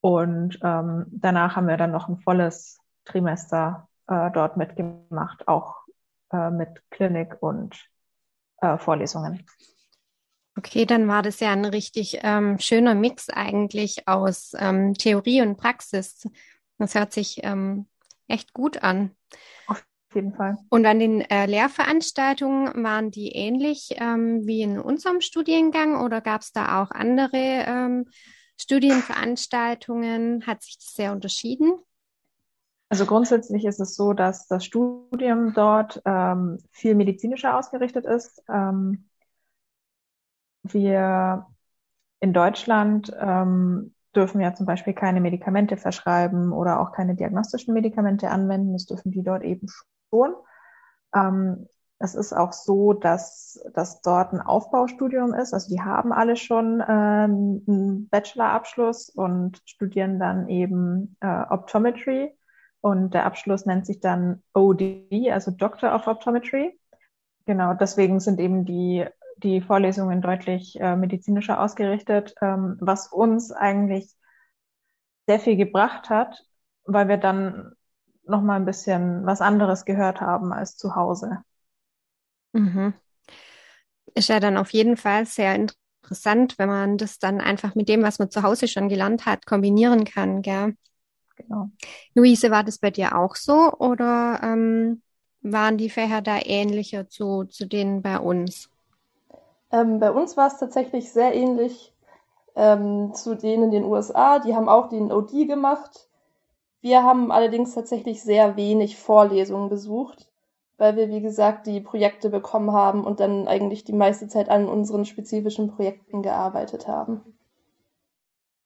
und 0.02 0.60
ähm, 0.64 1.06
danach 1.12 1.56
haben 1.56 1.68
wir 1.68 1.78
dann 1.78 1.92
noch 1.92 2.10
ein 2.10 2.20
volles 2.20 2.80
Trimester 3.06 3.88
äh, 4.08 4.30
dort 4.32 4.58
mitgemacht, 4.58 5.48
auch 5.48 5.86
äh, 6.32 6.50
mit 6.52 6.84
Klinik 6.92 7.38
und 7.42 7.88
äh, 8.62 8.78
Vorlesungen. 8.78 9.46
Okay, 10.58 10.86
dann 10.86 11.08
war 11.08 11.22
das 11.22 11.40
ja 11.40 11.52
ein 11.52 11.66
richtig 11.66 12.20
ähm, 12.24 12.60
schöner 12.60 12.94
Mix 12.94 13.30
eigentlich 13.30 14.08
aus 14.08 14.54
ähm, 14.58 14.94
Theorie 14.94 15.42
und 15.42 15.58
Praxis. 15.58 16.28
Das 16.78 16.94
hört 16.94 17.14
sich 17.14 17.40
ähm, 17.44 17.88
echt 18.28 18.54
gut 18.54 18.84
an. 18.84 19.12
Auf 19.68 19.84
jeden 20.14 20.34
Fall. 20.34 20.58
Und 20.70 20.86
an 20.86 21.00
den 21.00 21.22
äh, 21.22 21.46
Lehrveranstaltungen 21.46 22.84
waren 22.84 23.12
die 23.12 23.30
ähnlich 23.30 23.96
ähm, 23.96 24.46
wie 24.46 24.62
in 24.62 24.78
unserem 24.78 25.22
Studiengang 25.22 26.04
oder 26.04 26.20
gab 26.20 26.42
es 26.42 26.52
da 26.52 26.82
auch 26.82 26.92
andere 26.92 27.38
ähm, 27.38 28.10
Studienveranstaltungen? 28.60 30.46
Hat 30.46 30.64
sich 30.64 30.78
das 30.80 30.94
sehr 30.94 31.14
unterschieden? 31.14 31.74
Also 32.90 33.06
grundsätzlich 33.06 33.64
ist 33.64 33.80
es 33.80 33.96
so, 33.96 34.12
dass 34.12 34.50
das 34.50 34.66
Studium 34.66 35.54
dort 35.54 36.02
ähm, 36.04 36.58
viel 36.72 36.94
medizinischer 36.96 37.58
ausgerichtet 37.58 38.06
ist. 38.06 38.44
Ähm, 38.50 39.06
wir 40.74 41.48
in 42.20 42.34
Deutschland 42.34 43.12
ähm, 43.20 43.94
dürfen 44.16 44.42
ja 44.42 44.54
zum 44.54 44.66
Beispiel 44.66 44.94
keine 44.94 45.22
Medikamente 45.22 45.78
verschreiben 45.78 46.52
oder 46.52 46.80
auch 46.80 46.92
keine 46.92 47.16
diagnostischen 47.16 47.74
Medikamente 47.74 48.30
anwenden. 48.30 48.74
Das 48.74 48.86
dürfen 48.86 49.12
die 49.12 49.24
dort 49.24 49.44
eben 49.44 49.68
schon. 50.10 50.36
Ähm, 51.16 51.68
es 52.04 52.16
ist 52.16 52.34
auch 52.34 52.52
so, 52.52 52.94
dass 52.94 53.64
das 53.74 54.02
dort 54.02 54.34
ein 54.34 54.42
Aufbaustudium 54.42 55.34
ist. 55.34 55.54
Also 55.54 55.74
die 55.74 55.82
haben 55.82 56.12
alle 56.12 56.36
schon 56.36 56.84
ähm, 56.88 57.64
einen 57.68 58.10
Bachelorabschluss 58.10 59.10
und 59.10 59.62
studieren 59.66 60.20
dann 60.20 60.50
eben 60.50 61.16
äh, 61.22 61.44
Optometry. 61.50 62.36
Und 62.82 63.14
der 63.14 63.26
Abschluss 63.26 63.68
nennt 63.68 63.86
sich 63.86 64.00
dann 64.00 64.42
OD, 64.56 65.30
also 65.32 65.52
Doctor 65.52 65.94
of 65.94 66.08
Optometry. 66.08 66.80
Genau, 67.46 67.76
deswegen 67.76 68.20
sind 68.20 68.40
eben 68.40 68.66
die 68.66 69.06
die 69.44 69.62
Vorlesungen 69.62 70.22
deutlich 70.22 70.80
äh, 70.80 70.96
medizinischer 70.96 71.60
ausgerichtet, 71.62 72.34
ähm, 72.42 72.78
was 72.80 73.08
uns 73.08 73.52
eigentlich 73.52 74.16
sehr 75.28 75.40
viel 75.40 75.56
gebracht 75.56 76.10
hat, 76.10 76.44
weil 76.86 77.08
wir 77.08 77.18
dann 77.18 77.74
noch 78.26 78.42
mal 78.42 78.56
ein 78.56 78.66
bisschen 78.66 79.26
was 79.26 79.42
anderes 79.42 79.86
gehört 79.86 80.22
haben 80.22 80.54
als 80.54 80.78
zu 80.78 80.96
Hause. 80.96 81.44
Mhm. 82.54 82.94
Ist 84.14 84.30
ja 84.30 84.40
dann 84.40 84.58
auf 84.58 84.74
jeden 84.74 84.98
Fall 84.98 85.26
sehr 85.26 85.56
interessant, 85.56 86.58
wenn 86.58 86.68
man 86.70 86.98
das 86.98 87.20
dann 87.20 87.40
einfach 87.40 87.76
mit 87.76 87.88
dem, 87.88 88.04
was 88.04 88.20
man 88.20 88.30
zu 88.30 88.44
Hause 88.44 88.68
schon 88.68 88.90
gelernt 88.90 89.26
hat, 89.26 89.46
kombinieren 89.46 90.04
kann, 90.04 90.42
gell? 90.42 90.76
Genau. 91.38 91.70
Luise, 92.14 92.52
war 92.52 92.64
das 92.64 92.78
bei 92.78 92.92
dir 92.92 93.18
auch 93.18 93.36
so 93.36 93.72
oder 93.74 94.42
ähm, 94.44 95.02
waren 95.42 95.78
die 95.78 95.90
Fächer 95.90 96.22
da 96.22 96.40
ähnlicher 96.44 97.08
zu, 97.08 97.46
zu 97.46 97.68
denen 97.68 98.02
bei 98.02 98.20
uns? 98.20 98.71
Ähm, 99.72 100.00
bei 100.00 100.12
uns 100.12 100.38
war 100.38 100.48
es 100.48 100.58
tatsächlich 100.58 101.12
sehr 101.12 101.34
ähnlich 101.34 101.94
ähm, 102.56 103.14
zu 103.14 103.36
denen 103.36 103.64
in 103.64 103.72
den 103.72 103.84
USA. 103.86 104.40
Die 104.40 104.56
haben 104.56 104.70
auch 104.70 104.90
den 104.90 105.12
OD 105.12 105.48
gemacht. 105.48 106.10
Wir 106.82 107.04
haben 107.04 107.32
allerdings 107.32 107.74
tatsächlich 107.74 108.24
sehr 108.24 108.56
wenig 108.56 108.98
Vorlesungen 108.98 109.70
besucht, 109.70 110.30
weil 110.78 110.96
wir, 110.96 111.10
wie 111.10 111.22
gesagt, 111.22 111.68
die 111.68 111.80
Projekte 111.80 112.30
bekommen 112.30 112.72
haben 112.72 113.06
und 113.06 113.20
dann 113.20 113.48
eigentlich 113.48 113.84
die 113.84 113.94
meiste 113.94 114.28
Zeit 114.28 114.50
an 114.50 114.68
unseren 114.68 115.06
spezifischen 115.06 115.70
Projekten 115.70 116.24
gearbeitet 116.24 116.88
haben. 116.88 117.22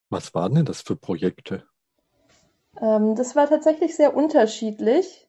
Was 0.09 0.33
waren 0.33 0.55
denn 0.55 0.65
das 0.65 0.81
für 0.81 0.95
Projekte? 0.95 1.65
Ähm, 2.81 3.15
das 3.15 3.35
war 3.35 3.47
tatsächlich 3.49 3.95
sehr 3.95 4.15
unterschiedlich. 4.15 5.27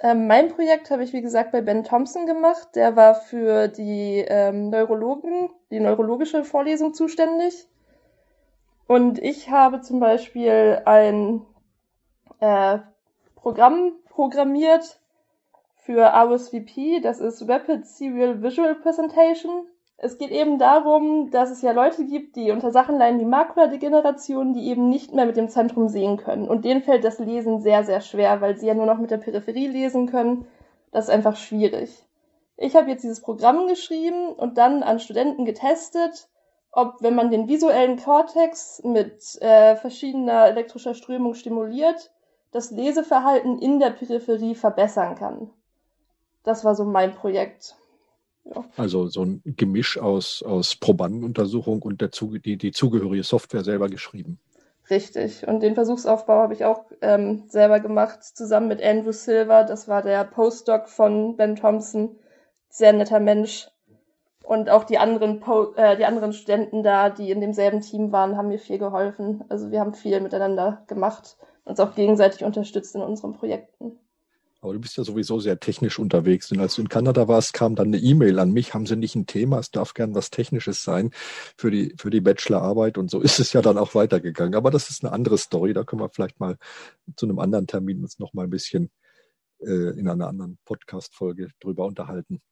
Ähm, 0.00 0.26
mein 0.28 0.48
Projekt 0.48 0.90
habe 0.90 1.02
ich, 1.02 1.12
wie 1.12 1.22
gesagt, 1.22 1.52
bei 1.52 1.60
Ben 1.60 1.84
Thompson 1.84 2.26
gemacht. 2.26 2.68
Der 2.74 2.94
war 2.94 3.14
für 3.14 3.68
die 3.68 4.24
ähm, 4.28 4.70
Neurologen, 4.70 5.50
die 5.70 5.80
neurologische 5.80 6.44
Vorlesung 6.44 6.94
zuständig. 6.94 7.68
Und 8.86 9.18
ich 9.18 9.50
habe 9.50 9.80
zum 9.80 10.00
Beispiel 10.00 10.82
ein 10.86 11.44
äh, 12.40 12.78
Programm 13.34 13.92
programmiert 14.08 15.00
für 15.76 16.04
RSVP, 16.04 17.00
das 17.00 17.20
ist 17.20 17.48
Rapid 17.48 17.86
Serial 17.86 18.42
Visual 18.42 18.74
Presentation. 18.74 19.66
Es 20.00 20.16
geht 20.16 20.30
eben 20.30 20.60
darum, 20.60 21.32
dass 21.32 21.50
es 21.50 21.60
ja 21.60 21.72
Leute 21.72 22.04
gibt, 22.06 22.36
die 22.36 22.52
unter 22.52 22.70
Sachen 22.70 22.98
leiden 22.98 23.18
wie 23.18 23.24
Makuladegeneration, 23.24 24.54
die 24.54 24.68
eben 24.68 24.88
nicht 24.88 25.12
mehr 25.12 25.26
mit 25.26 25.36
dem 25.36 25.48
Zentrum 25.48 25.88
sehen 25.88 26.16
können. 26.16 26.48
Und 26.48 26.64
denen 26.64 26.82
fällt 26.82 27.02
das 27.02 27.18
Lesen 27.18 27.60
sehr, 27.60 27.82
sehr 27.82 28.00
schwer, 28.00 28.40
weil 28.40 28.56
sie 28.56 28.68
ja 28.68 28.74
nur 28.74 28.86
noch 28.86 28.98
mit 28.98 29.10
der 29.10 29.16
Peripherie 29.16 29.66
lesen 29.66 30.06
können. 30.06 30.46
Das 30.92 31.06
ist 31.06 31.10
einfach 31.10 31.34
schwierig. 31.34 32.06
Ich 32.56 32.76
habe 32.76 32.88
jetzt 32.90 33.02
dieses 33.02 33.20
Programm 33.20 33.66
geschrieben 33.66 34.28
und 34.28 34.56
dann 34.56 34.84
an 34.84 35.00
Studenten 35.00 35.44
getestet, 35.44 36.28
ob, 36.70 37.02
wenn 37.02 37.16
man 37.16 37.32
den 37.32 37.48
visuellen 37.48 37.96
Kortex 37.96 38.80
mit 38.84 39.20
äh, 39.42 39.74
verschiedener 39.74 40.46
elektrischer 40.46 40.94
Strömung 40.94 41.34
stimuliert, 41.34 42.12
das 42.52 42.70
Leseverhalten 42.70 43.58
in 43.58 43.80
der 43.80 43.90
Peripherie 43.90 44.54
verbessern 44.54 45.16
kann. 45.16 45.50
Das 46.44 46.64
war 46.64 46.76
so 46.76 46.84
mein 46.84 47.14
Projekt. 47.16 47.76
Also 48.76 49.08
so 49.08 49.24
ein 49.24 49.42
Gemisch 49.44 49.98
aus, 49.98 50.42
aus 50.42 50.76
Probandenuntersuchung 50.76 51.82
und 51.82 52.00
der, 52.00 52.10
die, 52.44 52.56
die 52.56 52.72
zugehörige 52.72 53.22
Software 53.22 53.64
selber 53.64 53.88
geschrieben. 53.88 54.38
Richtig. 54.90 55.46
Und 55.46 55.62
den 55.62 55.74
Versuchsaufbau 55.74 56.38
habe 56.38 56.54
ich 56.54 56.64
auch 56.64 56.84
ähm, 57.02 57.44
selber 57.48 57.80
gemacht, 57.80 58.24
zusammen 58.24 58.68
mit 58.68 58.82
Andrew 58.82 59.12
Silver. 59.12 59.64
Das 59.64 59.86
war 59.86 60.02
der 60.02 60.24
Postdoc 60.24 60.88
von 60.88 61.36
Ben 61.36 61.56
Thompson. 61.56 62.16
Sehr 62.70 62.92
netter 62.92 63.20
Mensch. 63.20 63.68
Und 64.44 64.70
auch 64.70 64.84
die 64.84 64.96
anderen, 64.96 65.40
po 65.40 65.74
äh, 65.76 65.98
die 65.98 66.06
anderen 66.06 66.32
Studenten 66.32 66.82
da, 66.82 67.10
die 67.10 67.30
in 67.30 67.42
demselben 67.42 67.82
Team 67.82 68.12
waren, 68.12 68.38
haben 68.38 68.48
mir 68.48 68.58
viel 68.58 68.78
geholfen. 68.78 69.44
Also 69.50 69.70
wir 69.70 69.80
haben 69.80 69.92
viel 69.92 70.20
miteinander 70.20 70.84
gemacht, 70.86 71.36
uns 71.64 71.80
auch 71.80 71.94
gegenseitig 71.94 72.44
unterstützt 72.44 72.94
in 72.94 73.02
unseren 73.02 73.34
Projekten. 73.34 73.98
Aber 74.68 74.74
du 74.74 74.80
bist 74.80 74.98
ja 74.98 75.04
sowieso 75.04 75.40
sehr 75.40 75.58
technisch 75.58 75.98
unterwegs. 75.98 76.52
Und 76.52 76.60
als 76.60 76.74
du 76.74 76.82
in 76.82 76.90
Kanada 76.90 77.26
warst, 77.26 77.54
kam 77.54 77.74
dann 77.74 77.86
eine 77.86 77.96
E-Mail 77.96 78.38
an 78.38 78.52
mich. 78.52 78.74
Haben 78.74 78.84
Sie 78.84 78.96
nicht 78.96 79.16
ein 79.16 79.24
Thema? 79.24 79.58
Es 79.60 79.70
darf 79.70 79.94
gern 79.94 80.14
was 80.14 80.28
Technisches 80.28 80.84
sein 80.84 81.10
für 81.56 81.70
die, 81.70 81.94
für 81.96 82.10
die 82.10 82.20
Bachelorarbeit. 82.20 82.98
Und 82.98 83.10
so 83.10 83.22
ist 83.22 83.40
es 83.40 83.54
ja 83.54 83.62
dann 83.62 83.78
auch 83.78 83.94
weitergegangen. 83.94 84.54
Aber 84.54 84.70
das 84.70 84.90
ist 84.90 85.02
eine 85.02 85.14
andere 85.14 85.38
Story. 85.38 85.72
Da 85.72 85.84
können 85.84 86.02
wir 86.02 86.10
vielleicht 86.10 86.38
mal 86.38 86.58
zu 87.16 87.24
einem 87.24 87.38
anderen 87.38 87.66
Termin 87.66 88.02
uns 88.02 88.18
noch 88.18 88.34
mal 88.34 88.44
ein 88.44 88.50
bisschen 88.50 88.90
äh, 89.60 89.98
in 89.98 90.06
einer 90.06 90.28
anderen 90.28 90.58
Podcast-Folge 90.66 91.48
drüber 91.60 91.86
unterhalten. 91.86 92.42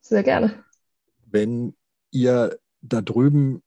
Sehr 0.00 0.24
gerne. 0.24 0.64
Wenn 1.24 1.76
ihr 2.10 2.58
da 2.82 3.00
drüben 3.00 3.62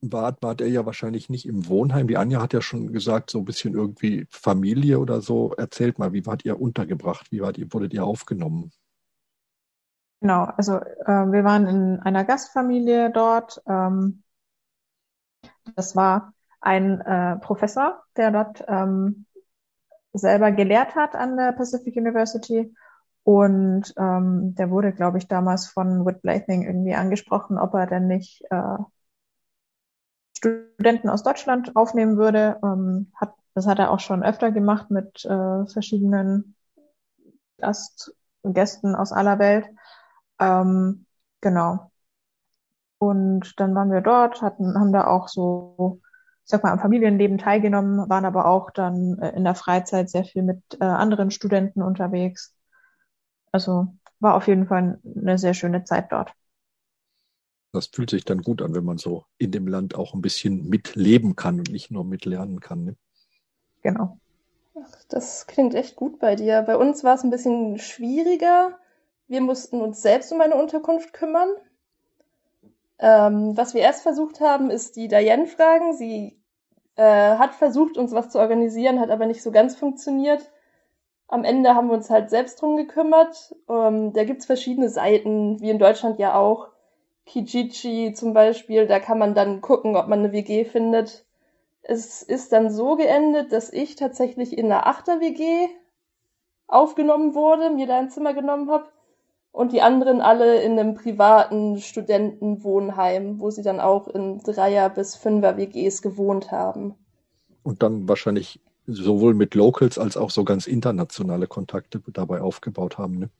wart, 0.00 0.42
wart 0.42 0.60
er 0.60 0.68
ja 0.68 0.86
wahrscheinlich 0.86 1.28
nicht 1.28 1.46
im 1.46 1.68
Wohnheim. 1.68 2.08
Die 2.08 2.16
Anja 2.16 2.40
hat 2.40 2.52
ja 2.52 2.60
schon 2.60 2.92
gesagt, 2.92 3.30
so 3.30 3.38
ein 3.38 3.44
bisschen 3.44 3.74
irgendwie 3.74 4.26
Familie 4.30 4.98
oder 4.98 5.20
so. 5.20 5.52
Erzählt 5.56 5.98
mal, 5.98 6.12
wie 6.12 6.26
wart 6.26 6.44
ihr 6.44 6.60
untergebracht? 6.60 7.30
Wie 7.30 7.40
wart 7.40 7.58
ihr, 7.58 7.72
wurdet 7.72 7.94
ihr 7.94 8.04
aufgenommen? 8.04 8.72
Genau, 10.20 10.44
also 10.44 10.76
äh, 10.76 11.30
wir 11.32 11.44
waren 11.44 11.66
in 11.66 12.00
einer 12.00 12.24
Gastfamilie 12.24 13.10
dort. 13.10 13.62
Ähm, 13.68 14.22
das 15.74 15.94
war 15.94 16.32
ein 16.60 17.00
äh, 17.00 17.36
Professor, 17.36 18.02
der 18.16 18.30
dort 18.30 18.64
ähm, 18.66 19.26
selber 20.12 20.52
gelehrt 20.52 20.94
hat 20.94 21.14
an 21.14 21.36
der 21.36 21.52
Pacific 21.52 21.96
University. 21.96 22.74
Und 23.24 23.92
ähm, 23.98 24.54
der 24.54 24.70
wurde, 24.70 24.92
glaube 24.92 25.18
ich, 25.18 25.26
damals 25.26 25.66
von 25.66 26.06
Whit 26.06 26.22
Blything 26.22 26.62
irgendwie 26.62 26.94
angesprochen, 26.94 27.58
ob 27.58 27.74
er 27.74 27.86
denn 27.86 28.06
nicht 28.06 28.42
äh, 28.50 28.78
Studenten 30.36 31.08
aus 31.08 31.22
Deutschland 31.22 31.74
aufnehmen 31.76 32.16
würde. 32.16 32.58
Ähm, 32.62 33.12
hat, 33.16 33.34
das 33.54 33.66
hat 33.66 33.78
er 33.78 33.90
auch 33.90 34.00
schon 34.00 34.22
öfter 34.22 34.52
gemacht 34.52 34.90
mit 34.90 35.24
äh, 35.24 35.66
verschiedenen 35.66 36.54
Gast, 37.58 38.14
Gästen 38.42 38.94
aus 38.94 39.12
aller 39.12 39.38
Welt. 39.38 39.66
Ähm, 40.38 41.06
genau. 41.40 41.90
Und 42.98 43.58
dann 43.60 43.74
waren 43.74 43.90
wir 43.90 44.00
dort, 44.00 44.42
hatten, 44.42 44.78
haben 44.78 44.92
da 44.92 45.06
auch 45.06 45.28
so, 45.28 46.00
ich 46.44 46.50
sag 46.50 46.62
mal, 46.62 46.72
am 46.72 46.78
Familienleben 46.80 47.38
teilgenommen, 47.38 48.08
waren 48.08 48.24
aber 48.24 48.46
auch 48.46 48.70
dann 48.70 49.18
äh, 49.18 49.30
in 49.36 49.44
der 49.44 49.54
Freizeit 49.54 50.08
sehr 50.10 50.24
viel 50.24 50.42
mit 50.42 50.62
äh, 50.80 50.84
anderen 50.84 51.30
Studenten 51.30 51.82
unterwegs. 51.82 52.54
Also 53.52 53.88
war 54.20 54.34
auf 54.34 54.48
jeden 54.48 54.66
Fall 54.66 55.00
eine 55.04 55.38
sehr 55.38 55.54
schöne 55.54 55.84
Zeit 55.84 56.12
dort. 56.12 56.32
Das 57.72 57.88
fühlt 57.88 58.10
sich 58.10 58.24
dann 58.24 58.42
gut 58.42 58.62
an, 58.62 58.74
wenn 58.74 58.84
man 58.84 58.98
so 58.98 59.24
in 59.38 59.50
dem 59.50 59.66
Land 59.66 59.94
auch 59.94 60.14
ein 60.14 60.22
bisschen 60.22 60.68
mitleben 60.68 61.36
kann 61.36 61.58
und 61.58 61.70
nicht 61.70 61.90
nur 61.90 62.04
mitlernen 62.04 62.60
kann. 62.60 62.84
Ne? 62.84 62.96
Genau. 63.82 64.18
Ach, 64.74 65.04
das 65.08 65.46
klingt 65.46 65.74
echt 65.74 65.96
gut 65.96 66.18
bei 66.18 66.36
dir. 66.36 66.62
Bei 66.62 66.76
uns 66.76 67.04
war 67.04 67.14
es 67.14 67.22
ein 67.22 67.30
bisschen 67.30 67.78
schwieriger. 67.78 68.78
Wir 69.28 69.40
mussten 69.40 69.80
uns 69.80 70.02
selbst 70.02 70.32
um 70.32 70.40
eine 70.40 70.54
Unterkunft 70.54 71.12
kümmern. 71.12 71.48
Ähm, 72.98 73.56
was 73.56 73.74
wir 73.74 73.82
erst 73.82 74.02
versucht 74.02 74.40
haben, 74.40 74.70
ist 74.70 74.96
die 74.96 75.08
Diane 75.08 75.46
fragen. 75.46 75.94
Sie 75.96 76.40
äh, 76.96 77.36
hat 77.36 77.54
versucht, 77.54 77.98
uns 77.98 78.12
was 78.12 78.30
zu 78.30 78.38
organisieren, 78.38 79.00
hat 79.00 79.10
aber 79.10 79.26
nicht 79.26 79.42
so 79.42 79.50
ganz 79.50 79.76
funktioniert. 79.76 80.50
Am 81.28 81.44
Ende 81.44 81.74
haben 81.74 81.88
wir 81.88 81.94
uns 81.94 82.08
halt 82.08 82.30
selbst 82.30 82.60
drum 82.62 82.76
gekümmert. 82.76 83.54
Ähm, 83.68 84.12
da 84.12 84.24
gibt's 84.24 84.46
verschiedene 84.46 84.88
Seiten, 84.88 85.60
wie 85.60 85.70
in 85.70 85.78
Deutschland 85.78 86.18
ja 86.18 86.34
auch, 86.34 86.68
Kijiji 87.26 88.12
zum 88.14 88.32
Beispiel, 88.32 88.86
da 88.86 89.00
kann 89.00 89.18
man 89.18 89.34
dann 89.34 89.60
gucken, 89.60 89.96
ob 89.96 90.08
man 90.08 90.20
eine 90.20 90.32
WG 90.32 90.64
findet. 90.64 91.26
Es 91.82 92.22
ist 92.22 92.52
dann 92.52 92.70
so 92.70 92.96
geendet, 92.96 93.52
dass 93.52 93.72
ich 93.72 93.96
tatsächlich 93.96 94.56
in 94.56 94.66
einer 94.66 94.86
Achter-WG 94.86 95.68
aufgenommen 96.68 97.34
wurde, 97.34 97.70
mir 97.70 97.86
da 97.86 97.98
ein 97.98 98.10
Zimmer 98.10 98.34
genommen 98.34 98.70
habe 98.70 98.88
und 99.52 99.72
die 99.72 99.82
anderen 99.82 100.20
alle 100.20 100.60
in 100.62 100.78
einem 100.78 100.94
privaten 100.94 101.78
Studentenwohnheim, 101.78 103.40
wo 103.40 103.50
sie 103.50 103.62
dann 103.62 103.80
auch 103.80 104.08
in 104.08 104.38
Dreier- 104.40 104.90
bis 104.90 105.16
Fünfer-WGs 105.16 106.02
gewohnt 106.02 106.50
haben. 106.52 106.94
Und 107.62 107.82
dann 107.82 108.08
wahrscheinlich 108.08 108.60
sowohl 108.86 109.34
mit 109.34 109.54
Locals 109.54 109.98
als 109.98 110.16
auch 110.16 110.30
so 110.30 110.44
ganz 110.44 110.66
internationale 110.66 111.46
Kontakte 111.46 112.00
dabei 112.12 112.40
aufgebaut 112.40 112.98
haben. 112.98 113.18
Ne? 113.18 113.30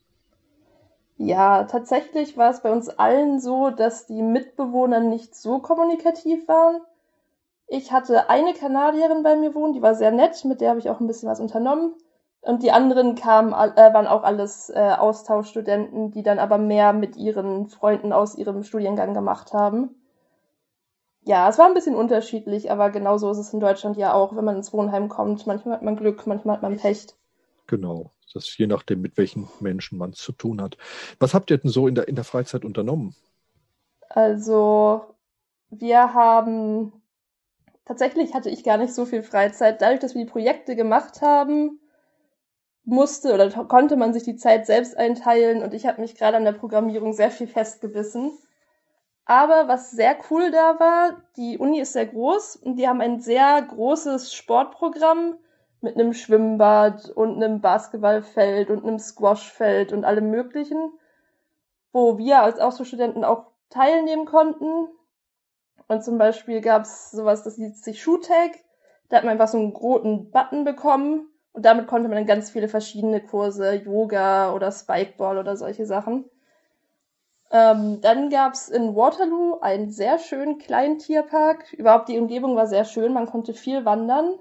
Ja, 1.18 1.64
tatsächlich 1.64 2.36
war 2.38 2.50
es 2.50 2.60
bei 2.62 2.72
uns 2.72 2.88
allen 2.88 3.38
so, 3.40 3.70
dass 3.70 4.06
die 4.06 4.22
Mitbewohner 4.22 5.00
nicht 5.00 5.34
so 5.34 5.58
kommunikativ 5.58 6.48
waren. 6.48 6.80
Ich 7.68 7.92
hatte 7.92 8.30
eine 8.30 8.54
Kanadierin 8.54 9.22
bei 9.22 9.36
mir 9.36 9.54
wohnen, 9.54 9.72
die 9.74 9.82
war 9.82 9.94
sehr 9.94 10.12
nett, 10.12 10.44
mit 10.44 10.60
der 10.60 10.70
habe 10.70 10.80
ich 10.80 10.90
auch 10.90 11.00
ein 11.00 11.06
bisschen 11.06 11.28
was 11.28 11.40
unternommen. 11.40 11.94
Und 12.42 12.62
die 12.62 12.72
anderen 12.72 13.14
kamen, 13.16 13.52
äh, 13.52 13.94
waren 13.94 14.06
auch 14.08 14.24
alles 14.24 14.70
äh, 14.70 14.94
Austauschstudenten, 14.98 16.12
die 16.12 16.22
dann 16.22 16.38
aber 16.38 16.58
mehr 16.58 16.92
mit 16.92 17.16
ihren 17.16 17.66
Freunden 17.68 18.12
aus 18.12 18.36
ihrem 18.36 18.62
Studiengang 18.62 19.14
gemacht 19.14 19.52
haben. 19.52 19.96
Ja, 21.26 21.48
es 21.50 21.58
war 21.58 21.66
ein 21.66 21.74
bisschen 21.74 21.94
unterschiedlich, 21.94 22.70
aber 22.70 22.88
genauso 22.90 23.30
ist 23.30 23.36
es 23.38 23.52
in 23.52 23.60
Deutschland 23.60 23.98
ja 23.98 24.14
auch, 24.14 24.34
wenn 24.34 24.44
man 24.46 24.56
ins 24.56 24.72
Wohnheim 24.72 25.10
kommt. 25.10 25.46
Manchmal 25.46 25.74
hat 25.74 25.82
man 25.82 25.96
Glück, 25.96 26.26
manchmal 26.26 26.56
hat 26.56 26.62
man 26.62 26.78
Pech. 26.78 27.15
Genau, 27.66 28.12
das 28.32 28.56
je 28.56 28.66
nachdem, 28.66 29.00
mit 29.00 29.16
welchen 29.16 29.48
Menschen 29.60 29.98
man 29.98 30.10
es 30.10 30.18
zu 30.18 30.32
tun 30.32 30.60
hat. 30.60 30.76
Was 31.18 31.34
habt 31.34 31.50
ihr 31.50 31.58
denn 31.58 31.70
so 31.70 31.88
in 31.88 31.94
der, 31.94 32.08
in 32.08 32.14
der 32.14 32.24
Freizeit 32.24 32.64
unternommen? 32.64 33.14
Also, 34.08 35.04
wir 35.70 36.14
haben, 36.14 36.92
tatsächlich 37.84 38.34
hatte 38.34 38.50
ich 38.50 38.64
gar 38.64 38.78
nicht 38.78 38.94
so 38.94 39.04
viel 39.04 39.22
Freizeit. 39.22 39.82
Dadurch, 39.82 40.00
dass 40.00 40.14
wir 40.14 40.24
die 40.24 40.30
Projekte 40.30 40.76
gemacht 40.76 41.22
haben, 41.22 41.80
musste 42.84 43.34
oder 43.34 43.50
konnte 43.64 43.96
man 43.96 44.14
sich 44.14 44.22
die 44.22 44.36
Zeit 44.36 44.64
selbst 44.64 44.96
einteilen 44.96 45.62
und 45.62 45.74
ich 45.74 45.86
habe 45.86 46.00
mich 46.00 46.14
gerade 46.14 46.36
an 46.36 46.44
der 46.44 46.52
Programmierung 46.52 47.12
sehr 47.12 47.32
viel 47.32 47.48
festgebissen. 47.48 48.30
Aber 49.24 49.66
was 49.66 49.90
sehr 49.90 50.16
cool 50.30 50.52
da 50.52 50.78
war, 50.78 51.20
die 51.36 51.58
Uni 51.58 51.80
ist 51.80 51.94
sehr 51.94 52.06
groß 52.06 52.54
und 52.54 52.76
die 52.76 52.86
haben 52.86 53.00
ein 53.00 53.20
sehr 53.20 53.60
großes 53.60 54.32
Sportprogramm 54.32 55.36
mit 55.86 55.94
einem 55.94 56.12
Schwimmbad 56.12 57.10
und 57.10 57.36
einem 57.36 57.60
Basketballfeld 57.60 58.70
und 58.70 58.84
einem 58.84 58.98
Squashfeld 58.98 59.92
und 59.92 60.04
allem 60.04 60.30
möglichen, 60.32 60.90
wo 61.92 62.18
wir 62.18 62.42
als 62.42 62.58
Austauschstudenten 62.58 63.22
auch 63.22 63.46
teilnehmen 63.70 64.26
konnten. 64.26 64.88
Und 65.86 66.02
zum 66.02 66.18
Beispiel 66.18 66.60
gab 66.60 66.82
es 66.82 67.12
sowas, 67.12 67.44
das 67.44 67.54
hieß 67.54 67.84
sich 67.84 68.02
Shootag. 68.02 68.50
Da 69.08 69.18
hat 69.18 69.24
man 69.24 69.34
einfach 69.34 69.46
so 69.46 69.58
einen 69.58 69.76
roten 69.76 70.32
Button 70.32 70.64
bekommen 70.64 71.28
und 71.52 71.64
damit 71.64 71.86
konnte 71.86 72.08
man 72.08 72.16
dann 72.18 72.26
ganz 72.26 72.50
viele 72.50 72.66
verschiedene 72.66 73.20
Kurse, 73.20 73.72
Yoga 73.74 74.52
oder 74.52 74.72
Spikeball 74.72 75.38
oder 75.38 75.56
solche 75.56 75.86
Sachen. 75.86 76.24
Ähm, 77.52 78.00
dann 78.00 78.28
gab's 78.28 78.68
in 78.68 78.96
Waterloo 78.96 79.60
einen 79.60 79.90
sehr 79.90 80.18
schönen 80.18 80.58
kleinen 80.58 80.98
Tierpark. 80.98 81.72
Überhaupt 81.74 82.08
die 82.08 82.18
Umgebung 82.18 82.56
war 82.56 82.66
sehr 82.66 82.84
schön, 82.84 83.12
man 83.12 83.26
konnte 83.26 83.54
viel 83.54 83.84
wandern. 83.84 84.36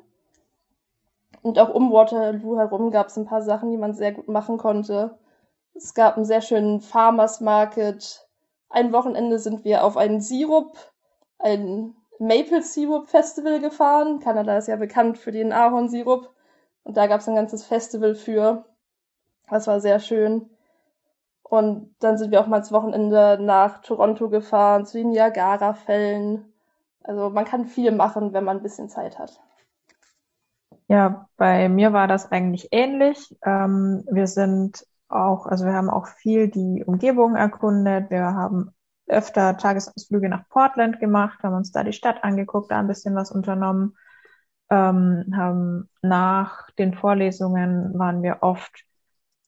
Und 1.46 1.60
auch 1.60 1.70
um 1.70 1.92
Waterloo 1.92 2.58
herum 2.58 2.90
gab's 2.90 3.18
ein 3.18 3.28
paar 3.28 3.44
Sachen, 3.44 3.70
die 3.70 3.78
man 3.78 3.94
sehr 3.94 4.12
gut 4.12 4.28
machen 4.28 4.58
konnte. 4.58 5.20
Es 5.76 5.94
gab 5.94 6.16
einen 6.16 6.26
sehr 6.26 6.42
schönen 6.42 6.82
Farmers 6.82 7.40
Market. 7.40 8.28
Ein 8.68 8.92
Wochenende 8.92 9.38
sind 9.38 9.64
wir 9.64 9.84
auf 9.84 9.96
einen 9.96 10.22
Sirup, 10.22 10.76
ein 11.38 11.96
Maple 12.18 12.64
Syrup 12.64 13.10
Festival 13.10 13.60
gefahren. 13.60 14.22
Kanada 14.22 14.58
ist 14.58 14.68
ja 14.68 14.76
bekannt 14.76 15.20
für 15.20 15.32
den 15.32 15.54
Ahornsirup. 15.54 16.34
Und 16.84 16.98
da 16.98 17.06
gab 17.06 17.20
es 17.20 17.30
ein 17.30 17.36
ganzes 17.36 17.64
Festival 17.64 18.16
für. 18.16 18.66
Das 19.48 19.68
war 19.68 19.80
sehr 19.80 20.00
schön. 20.00 20.50
Und 21.44 21.94
dann 22.00 22.18
sind 22.18 22.32
wir 22.32 22.42
auch 22.42 22.48
mal 22.48 22.62
das 22.62 22.72
Wochenende 22.72 23.38
nach 23.40 23.84
Toronto 23.84 24.30
gefahren, 24.30 24.88
zu 24.88 24.98
den 24.98 25.10
Niagara-Fällen. 25.10 26.52
Also 27.04 27.30
man 27.30 27.46
kann 27.46 27.66
viel 27.66 27.92
machen, 27.92 28.34
wenn 28.34 28.46
man 28.46 28.58
ein 28.58 28.64
bisschen 28.64 28.90
Zeit 28.90 29.20
hat. 29.20 29.40
Ja, 30.88 31.28
bei 31.38 31.68
mir 31.68 31.94
war 31.94 32.08
das 32.08 32.32
eigentlich 32.32 32.70
ähnlich. 32.72 33.36
Ähm, 33.44 34.04
wir 34.12 34.28
sind 34.28 34.86
auch, 35.08 35.46
also 35.48 35.66
wir 35.66 35.74
haben 35.74 35.90
auch 35.90 36.08
viel 36.08 36.50
die 36.50 36.84
Umgebung 36.86 37.36
erkundet. 37.36 38.10
Wir 38.10 38.26
haben 38.26 38.72
öfter 39.08 39.58
Tagesausflüge 39.58 40.30
nach 40.30 40.48
Portland 40.50 41.00
gemacht, 41.00 41.44
haben 41.44 41.56
uns 41.56 41.72
da 41.72 41.84
die 41.84 41.94
Stadt 41.94 42.24
angeguckt, 42.24 42.72
da 42.72 42.80
ein 42.80 42.88
bisschen 42.88 43.16
was 43.16 43.32
unternommen 43.32 43.96
ähm, 44.70 45.34
haben 45.36 45.90
nach 46.02 46.70
den 46.72 46.94
Vorlesungen 46.94 47.98
waren 47.98 48.24
wir 48.24 48.38
oft 48.42 48.84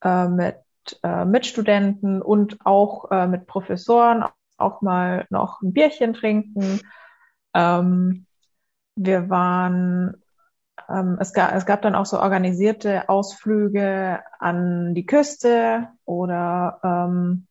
äh, 0.03 0.27
mit 0.27 0.57
äh, 1.03 1.25
Mitstudenten 1.25 2.21
und 2.21 2.57
auch 2.65 3.11
äh, 3.11 3.27
mit 3.27 3.47
Professoren 3.47 4.25
auch 4.57 4.81
mal 4.81 5.25
noch 5.29 5.61
ein 5.61 5.73
Bierchen 5.73 6.13
trinken. 6.13 6.81
Ähm, 7.53 8.25
wir 8.95 9.29
waren, 9.29 10.23
ähm, 10.89 11.17
es, 11.19 11.33
gab, 11.33 11.53
es 11.53 11.65
gab 11.65 11.81
dann 11.81 11.95
auch 11.95 12.05
so 12.05 12.19
organisierte 12.19 13.09
Ausflüge 13.09 14.21
an 14.39 14.93
die 14.93 15.05
Küste 15.05 15.89
oder 16.05 16.79
ähm, 16.83 17.47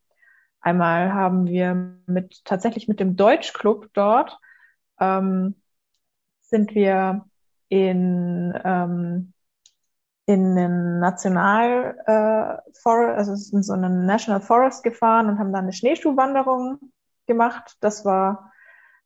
einmal 0.61 1.13
haben 1.13 1.47
wir 1.47 1.75
mit 2.05 2.43
tatsächlich 2.45 2.87
mit 2.87 2.99
dem 2.99 3.15
Deutschclub 3.15 3.89
dort 3.93 4.37
ähm, 4.99 5.55
sind 6.41 6.73
wir 6.75 7.25
in, 7.69 8.57
ähm, 8.63 9.33
in 10.25 10.55
den 10.55 10.99
National 10.99 11.97
äh, 12.05 12.71
Forest, 12.81 13.17
also 13.17 13.55
in 13.55 13.63
so 13.63 13.73
einen 13.73 14.05
National 14.05 14.41
Forest 14.41 14.83
gefahren 14.83 15.29
und 15.29 15.39
haben 15.39 15.53
dann 15.53 15.63
eine 15.63 15.73
Schneeschuhwanderung 15.73 16.79
gemacht. 17.27 17.77
Das 17.81 18.05
war 18.05 18.51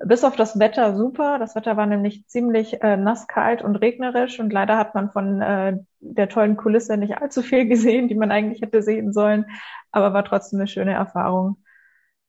bis 0.06 0.24
auf 0.24 0.36
das 0.36 0.60
Wetter 0.60 0.96
super. 0.96 1.40
Das 1.40 1.56
Wetter 1.56 1.78
war 1.78 1.86
nämlich 1.86 2.28
ziemlich 2.28 2.82
äh, 2.82 2.98
nass, 2.98 3.28
kalt 3.28 3.62
und 3.62 3.76
regnerisch 3.76 4.40
und 4.40 4.52
leider 4.52 4.78
hat 4.78 4.96
man 4.96 5.12
von 5.12 5.42
äh, 5.42 5.78
der 6.00 6.30
tollen 6.30 6.58
Kulisse 6.58 6.98
nicht 6.98 7.18
allzu 7.18 7.42
viel 7.42 7.66
gesehen, 7.68 8.08
die 8.08 8.16
man 8.16 8.32
eigentlich 8.32 8.62
hätte 8.62 8.82
sehen 8.82 9.14
sollen, 9.14 9.46
aber 9.92 10.14
war 10.14 10.26
trotzdem 10.26 10.60
eine 10.60 10.68
schöne 10.68 10.94
Erfahrung. 10.94 11.58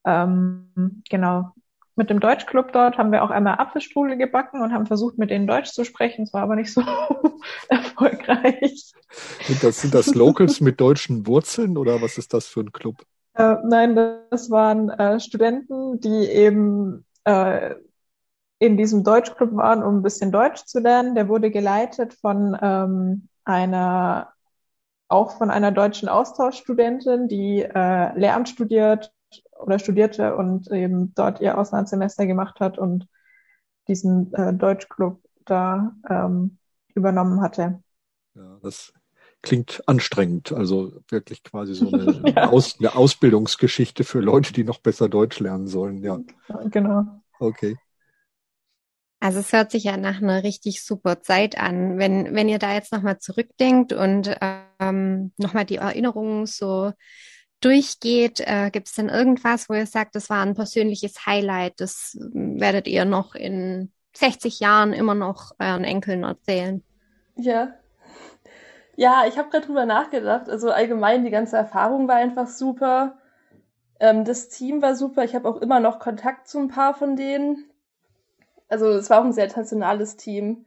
Ähm, 0.05 1.03
genau 1.09 1.53
mit 1.95 2.09
dem 2.09 2.19
Deutschclub 2.19 2.71
dort 2.73 2.97
haben 2.97 3.11
wir 3.11 3.23
auch 3.23 3.29
einmal 3.29 3.59
Apfelstrudel 3.59 4.17
gebacken 4.17 4.61
und 4.61 4.73
haben 4.73 4.87
versucht, 4.87 5.17
mit 5.17 5.29
denen 5.29 5.47
Deutsch 5.47 5.71
zu 5.71 5.83
sprechen. 5.83 6.23
Es 6.23 6.33
war 6.33 6.41
aber 6.41 6.55
nicht 6.55 6.73
so 6.73 6.81
erfolgreich. 7.69 8.93
Sind 9.41 9.63
das, 9.63 9.81
sind 9.81 9.93
das 9.93 10.15
Locals 10.15 10.59
mit 10.59 10.81
deutschen 10.81 11.27
Wurzeln 11.27 11.77
oder 11.77 12.01
was 12.01 12.17
ist 12.17 12.33
das 12.33 12.47
für 12.47 12.61
ein 12.61 12.71
Club? 12.71 13.03
Äh, 13.35 13.55
nein, 13.65 13.95
das 14.29 14.49
waren 14.49 14.89
äh, 14.89 15.19
Studenten, 15.19 15.99
die 15.99 16.25
eben 16.27 17.05
äh, 17.25 17.75
in 18.59 18.77
diesem 18.77 19.03
Deutschclub 19.03 19.55
waren, 19.55 19.83
um 19.83 19.97
ein 19.97 20.03
bisschen 20.03 20.31
Deutsch 20.31 20.65
zu 20.65 20.79
lernen. 20.79 21.15
Der 21.15 21.27
wurde 21.27 21.51
geleitet 21.51 22.13
von 22.13 22.57
ähm, 22.61 23.27
einer, 23.43 24.33
auch 25.09 25.37
von 25.37 25.51
einer 25.51 25.71
deutschen 25.71 26.07
Austauschstudentin, 26.07 27.27
die 27.27 27.61
äh, 27.61 28.17
Lehramt 28.17 28.49
studiert 28.49 29.11
oder 29.59 29.79
studierte 29.79 30.35
und 30.35 30.71
eben 30.71 31.13
dort 31.15 31.41
ihr 31.41 31.57
Auslandssemester 31.57 32.25
gemacht 32.25 32.59
hat 32.59 32.77
und 32.77 33.07
diesen 33.87 34.33
äh, 34.33 34.53
Deutschclub 34.53 35.21
da 35.45 35.93
ähm, 36.09 36.57
übernommen 36.95 37.41
hatte. 37.41 37.83
Ja, 38.35 38.59
das 38.61 38.93
klingt 39.43 39.83
anstrengend. 39.87 40.51
Also 40.51 40.93
wirklich 41.09 41.43
quasi 41.43 41.75
so 41.75 41.87
eine, 41.91 42.23
ja. 42.35 42.49
Aus, 42.49 42.79
eine 42.79 42.95
Ausbildungsgeschichte 42.95 44.03
für 44.03 44.19
Leute, 44.19 44.53
die 44.53 44.63
noch 44.63 44.79
besser 44.79 45.07
Deutsch 45.07 45.39
lernen 45.39 45.67
sollen. 45.67 46.01
Ja, 46.01 46.19
genau. 46.71 47.05
Okay. 47.39 47.77
Also 49.19 49.39
es 49.39 49.53
hört 49.53 49.71
sich 49.71 49.85
ja 49.85 49.95
nach 49.95 50.21
einer 50.21 50.43
richtig 50.43 50.83
super 50.83 51.21
Zeit 51.21 51.57
an. 51.57 51.97
Wenn, 51.97 52.35
wenn 52.35 52.49
ihr 52.49 52.59
da 52.59 52.73
jetzt 52.73 52.91
nochmal 52.91 53.19
zurückdenkt 53.19 53.93
und 53.93 54.35
ähm, 54.79 55.31
nochmal 55.37 55.65
die 55.65 55.77
Erinnerungen 55.77 56.45
so 56.45 56.91
durchgeht, 57.61 58.41
äh, 58.41 58.69
gibt 58.69 58.89
es 58.89 58.95
denn 58.95 59.07
irgendwas, 59.07 59.69
wo 59.69 59.75
ihr 59.75 59.85
sagt, 59.85 60.15
das 60.15 60.29
war 60.29 60.43
ein 60.43 60.55
persönliches 60.55 61.25
Highlight, 61.25 61.79
das 61.79 62.17
werdet 62.33 62.87
ihr 62.87 63.05
noch 63.05 63.35
in 63.35 63.93
60 64.13 64.59
Jahren 64.59 64.91
immer 64.91 65.15
noch 65.15 65.51
euren 65.57 65.85
Enkeln 65.85 66.23
erzählen? 66.23 66.83
Ja. 67.37 67.73
Ja, 68.95 69.23
ich 69.27 69.37
habe 69.37 69.49
gerade 69.49 69.65
drüber 69.65 69.85
nachgedacht. 69.85 70.49
Also 70.49 70.71
allgemein, 70.71 71.23
die 71.23 71.31
ganze 71.31 71.57
Erfahrung 71.57 72.07
war 72.07 72.15
einfach 72.15 72.47
super. 72.47 73.17
Ähm, 73.99 74.25
das 74.25 74.49
Team 74.49 74.81
war 74.81 74.95
super. 74.95 75.23
Ich 75.23 75.35
habe 75.35 75.47
auch 75.49 75.57
immer 75.57 75.79
noch 75.79 75.99
Kontakt 75.99 76.47
zu 76.47 76.59
ein 76.59 76.67
paar 76.67 76.93
von 76.93 77.15
denen. 77.15 77.69
Also 78.69 78.87
es 78.89 79.09
war 79.09 79.21
auch 79.21 79.25
ein 79.25 79.33
sehr 79.33 79.45
internationales 79.45 80.17
Team. 80.17 80.65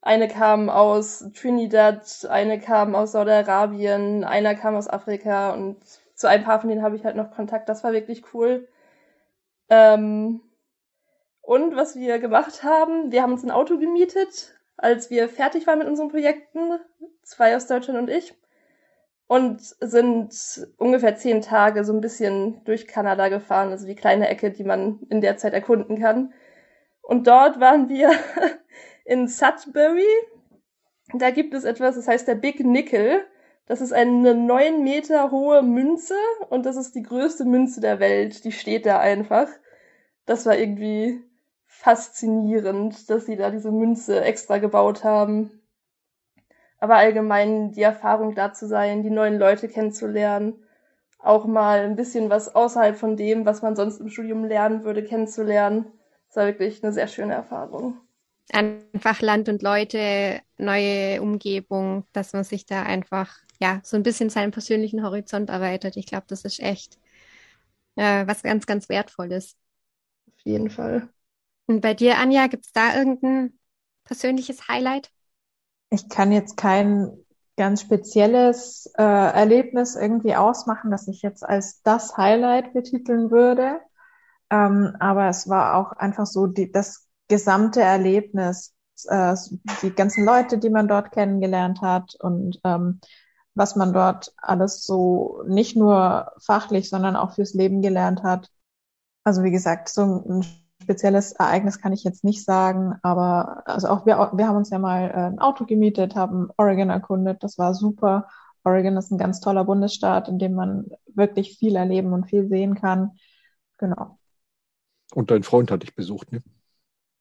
Eine 0.00 0.28
kam 0.28 0.70
aus 0.70 1.24
Trinidad, 1.34 2.26
eine 2.30 2.60
kam 2.60 2.94
aus 2.94 3.12
Saudi-Arabien, 3.12 4.24
einer 4.24 4.54
kam 4.54 4.76
aus 4.76 4.88
Afrika 4.88 5.52
und 5.54 5.76
zu 6.14 6.28
ein 6.28 6.44
paar 6.44 6.60
von 6.60 6.68
denen 6.68 6.82
habe 6.82 6.96
ich 6.96 7.04
halt 7.04 7.16
noch 7.16 7.32
Kontakt. 7.32 7.68
Das 7.68 7.84
war 7.84 7.92
wirklich 7.92 8.22
cool. 8.32 8.68
Ähm, 9.68 10.40
und 11.42 11.76
was 11.76 11.96
wir 11.96 12.18
gemacht 12.18 12.62
haben, 12.62 13.10
wir 13.12 13.22
haben 13.22 13.32
uns 13.32 13.44
ein 13.44 13.50
Auto 13.50 13.78
gemietet, 13.78 14.57
als 14.78 15.10
wir 15.10 15.28
fertig 15.28 15.66
waren 15.66 15.80
mit 15.80 15.88
unseren 15.88 16.08
Projekten, 16.08 16.78
zwei 17.22 17.56
aus 17.56 17.66
Deutschland 17.66 17.98
und 17.98 18.08
ich, 18.08 18.34
und 19.26 19.60
sind 19.60 20.32
ungefähr 20.78 21.16
zehn 21.16 21.42
Tage 21.42 21.84
so 21.84 21.92
ein 21.92 22.00
bisschen 22.00 22.64
durch 22.64 22.88
Kanada 22.88 23.28
gefahren, 23.28 23.70
also 23.70 23.86
die 23.86 23.94
kleine 23.94 24.28
Ecke, 24.28 24.50
die 24.50 24.64
man 24.64 25.00
in 25.10 25.20
der 25.20 25.36
Zeit 25.36 25.52
erkunden 25.52 26.00
kann. 26.00 26.32
Und 27.02 27.26
dort 27.26 27.60
waren 27.60 27.90
wir 27.90 28.10
in 29.04 29.28
Sudbury. 29.28 30.06
Da 31.14 31.30
gibt 31.30 31.52
es 31.54 31.64
etwas, 31.64 31.96
das 31.96 32.08
heißt 32.08 32.26
der 32.26 32.36
Big 32.36 32.60
Nickel. 32.60 33.22
Das 33.66 33.82
ist 33.82 33.92
eine 33.92 34.34
neun 34.34 34.82
Meter 34.82 35.30
hohe 35.30 35.62
Münze 35.62 36.14
und 36.48 36.64
das 36.64 36.76
ist 36.76 36.94
die 36.94 37.02
größte 37.02 37.44
Münze 37.44 37.82
der 37.82 38.00
Welt. 38.00 38.44
Die 38.44 38.52
steht 38.52 38.86
da 38.86 38.98
einfach. 38.98 39.48
Das 40.24 40.46
war 40.46 40.56
irgendwie 40.56 41.22
faszinierend, 41.78 43.08
dass 43.10 43.26
sie 43.26 43.36
da 43.36 43.50
diese 43.50 43.70
Münze 43.72 44.20
extra 44.22 44.58
gebaut 44.58 45.04
haben. 45.04 45.50
Aber 46.80 46.96
allgemein 46.96 47.70
die 47.70 47.82
Erfahrung 47.82 48.34
da 48.34 48.52
zu 48.52 48.66
sein, 48.66 49.04
die 49.04 49.10
neuen 49.10 49.38
Leute 49.38 49.68
kennenzulernen, 49.68 50.54
auch 51.20 51.46
mal 51.46 51.80
ein 51.80 51.96
bisschen 51.96 52.30
was 52.30 52.54
außerhalb 52.54 52.96
von 52.96 53.16
dem, 53.16 53.46
was 53.46 53.62
man 53.62 53.76
sonst 53.76 54.00
im 54.00 54.08
Studium 54.08 54.44
lernen 54.44 54.84
würde, 54.84 55.04
kennenzulernen. 55.04 55.86
Das 56.28 56.36
war 56.36 56.46
wirklich 56.46 56.82
eine 56.82 56.92
sehr 56.92 57.08
schöne 57.08 57.34
Erfahrung 57.34 57.98
einfach 58.52 59.20
Land 59.20 59.48
und 59.48 59.62
Leute, 59.62 60.40
neue 60.58 61.20
Umgebung, 61.22 62.04
dass 62.12 62.32
man 62.32 62.44
sich 62.44 62.66
da 62.66 62.82
einfach 62.82 63.36
ja 63.60 63.80
so 63.84 63.96
ein 63.96 64.02
bisschen 64.02 64.30
seinen 64.30 64.52
persönlichen 64.52 65.02
Horizont 65.04 65.50
erweitert. 65.50 65.96
Ich 65.96 66.06
glaube, 66.06 66.26
das 66.28 66.44
ist 66.44 66.60
echt 66.60 66.98
äh, 67.96 68.26
was 68.26 68.42
ganz, 68.42 68.66
ganz 68.66 68.88
Wertvolles. 68.88 69.56
Auf 70.26 70.40
jeden 70.44 70.70
Fall. 70.70 71.08
Und 71.68 71.82
bei 71.82 71.94
dir, 71.94 72.18
Anja, 72.18 72.46
gibt 72.46 72.66
es 72.66 72.72
da 72.72 72.96
irgendein 72.96 73.58
persönliches 74.04 74.68
Highlight? 74.68 75.12
Ich 75.90 76.08
kann 76.08 76.32
jetzt 76.32 76.56
kein 76.56 77.12
ganz 77.56 77.82
spezielles 77.82 78.90
äh, 78.96 79.02
Erlebnis 79.02 79.94
irgendwie 79.94 80.34
ausmachen, 80.34 80.90
das 80.90 81.08
ich 81.08 81.22
jetzt 81.22 81.44
als 81.44 81.82
das 81.82 82.16
Highlight 82.16 82.72
betiteln 82.72 83.30
würde. 83.30 83.80
Ähm, 84.50 84.96
aber 84.98 85.28
es 85.28 85.48
war 85.48 85.76
auch 85.76 85.92
einfach 85.92 86.24
so 86.24 86.46
die, 86.46 86.72
das 86.72 87.06
gesamte 87.28 87.82
Erlebnis, 87.82 88.74
äh, 89.08 89.34
die 89.82 89.90
ganzen 89.90 90.24
Leute, 90.24 90.56
die 90.56 90.70
man 90.70 90.88
dort 90.88 91.12
kennengelernt 91.12 91.82
hat 91.82 92.14
und 92.18 92.58
ähm, 92.64 93.00
was 93.54 93.76
man 93.76 93.92
dort 93.92 94.32
alles 94.38 94.84
so 94.84 95.42
nicht 95.46 95.76
nur 95.76 96.32
fachlich, 96.40 96.88
sondern 96.88 97.16
auch 97.16 97.34
fürs 97.34 97.52
Leben 97.52 97.82
gelernt 97.82 98.22
hat. 98.22 98.50
Also 99.24 99.42
wie 99.42 99.50
gesagt, 99.50 99.90
so 99.90 100.02
ein 100.02 100.46
spezielles 100.88 101.32
Ereignis 101.32 101.80
kann 101.80 101.92
ich 101.92 102.02
jetzt 102.02 102.24
nicht 102.24 102.44
sagen, 102.44 102.94
aber 103.02 103.62
also 103.66 103.88
auch 103.88 104.06
wir, 104.06 104.16
wir 104.32 104.48
haben 104.48 104.56
uns 104.56 104.70
ja 104.70 104.78
mal 104.78 105.10
äh, 105.10 105.26
ein 105.26 105.38
Auto 105.38 105.66
gemietet, 105.66 106.16
haben 106.16 106.48
Oregon 106.56 106.88
erkundet, 106.88 107.42
das 107.42 107.58
war 107.58 107.74
super. 107.74 108.26
Oregon 108.64 108.96
ist 108.96 109.10
ein 109.10 109.18
ganz 109.18 109.40
toller 109.40 109.64
Bundesstaat, 109.64 110.28
in 110.28 110.38
dem 110.38 110.54
man 110.54 110.86
wirklich 111.14 111.58
viel 111.58 111.76
erleben 111.76 112.14
und 112.14 112.24
viel 112.24 112.48
sehen 112.48 112.74
kann. 112.74 113.18
Genau. 113.76 114.18
Und 115.12 115.30
dein 115.30 115.42
Freund 115.42 115.70
hat 115.70 115.82
dich 115.82 115.94
besucht, 115.94 116.32
ne? 116.32 116.42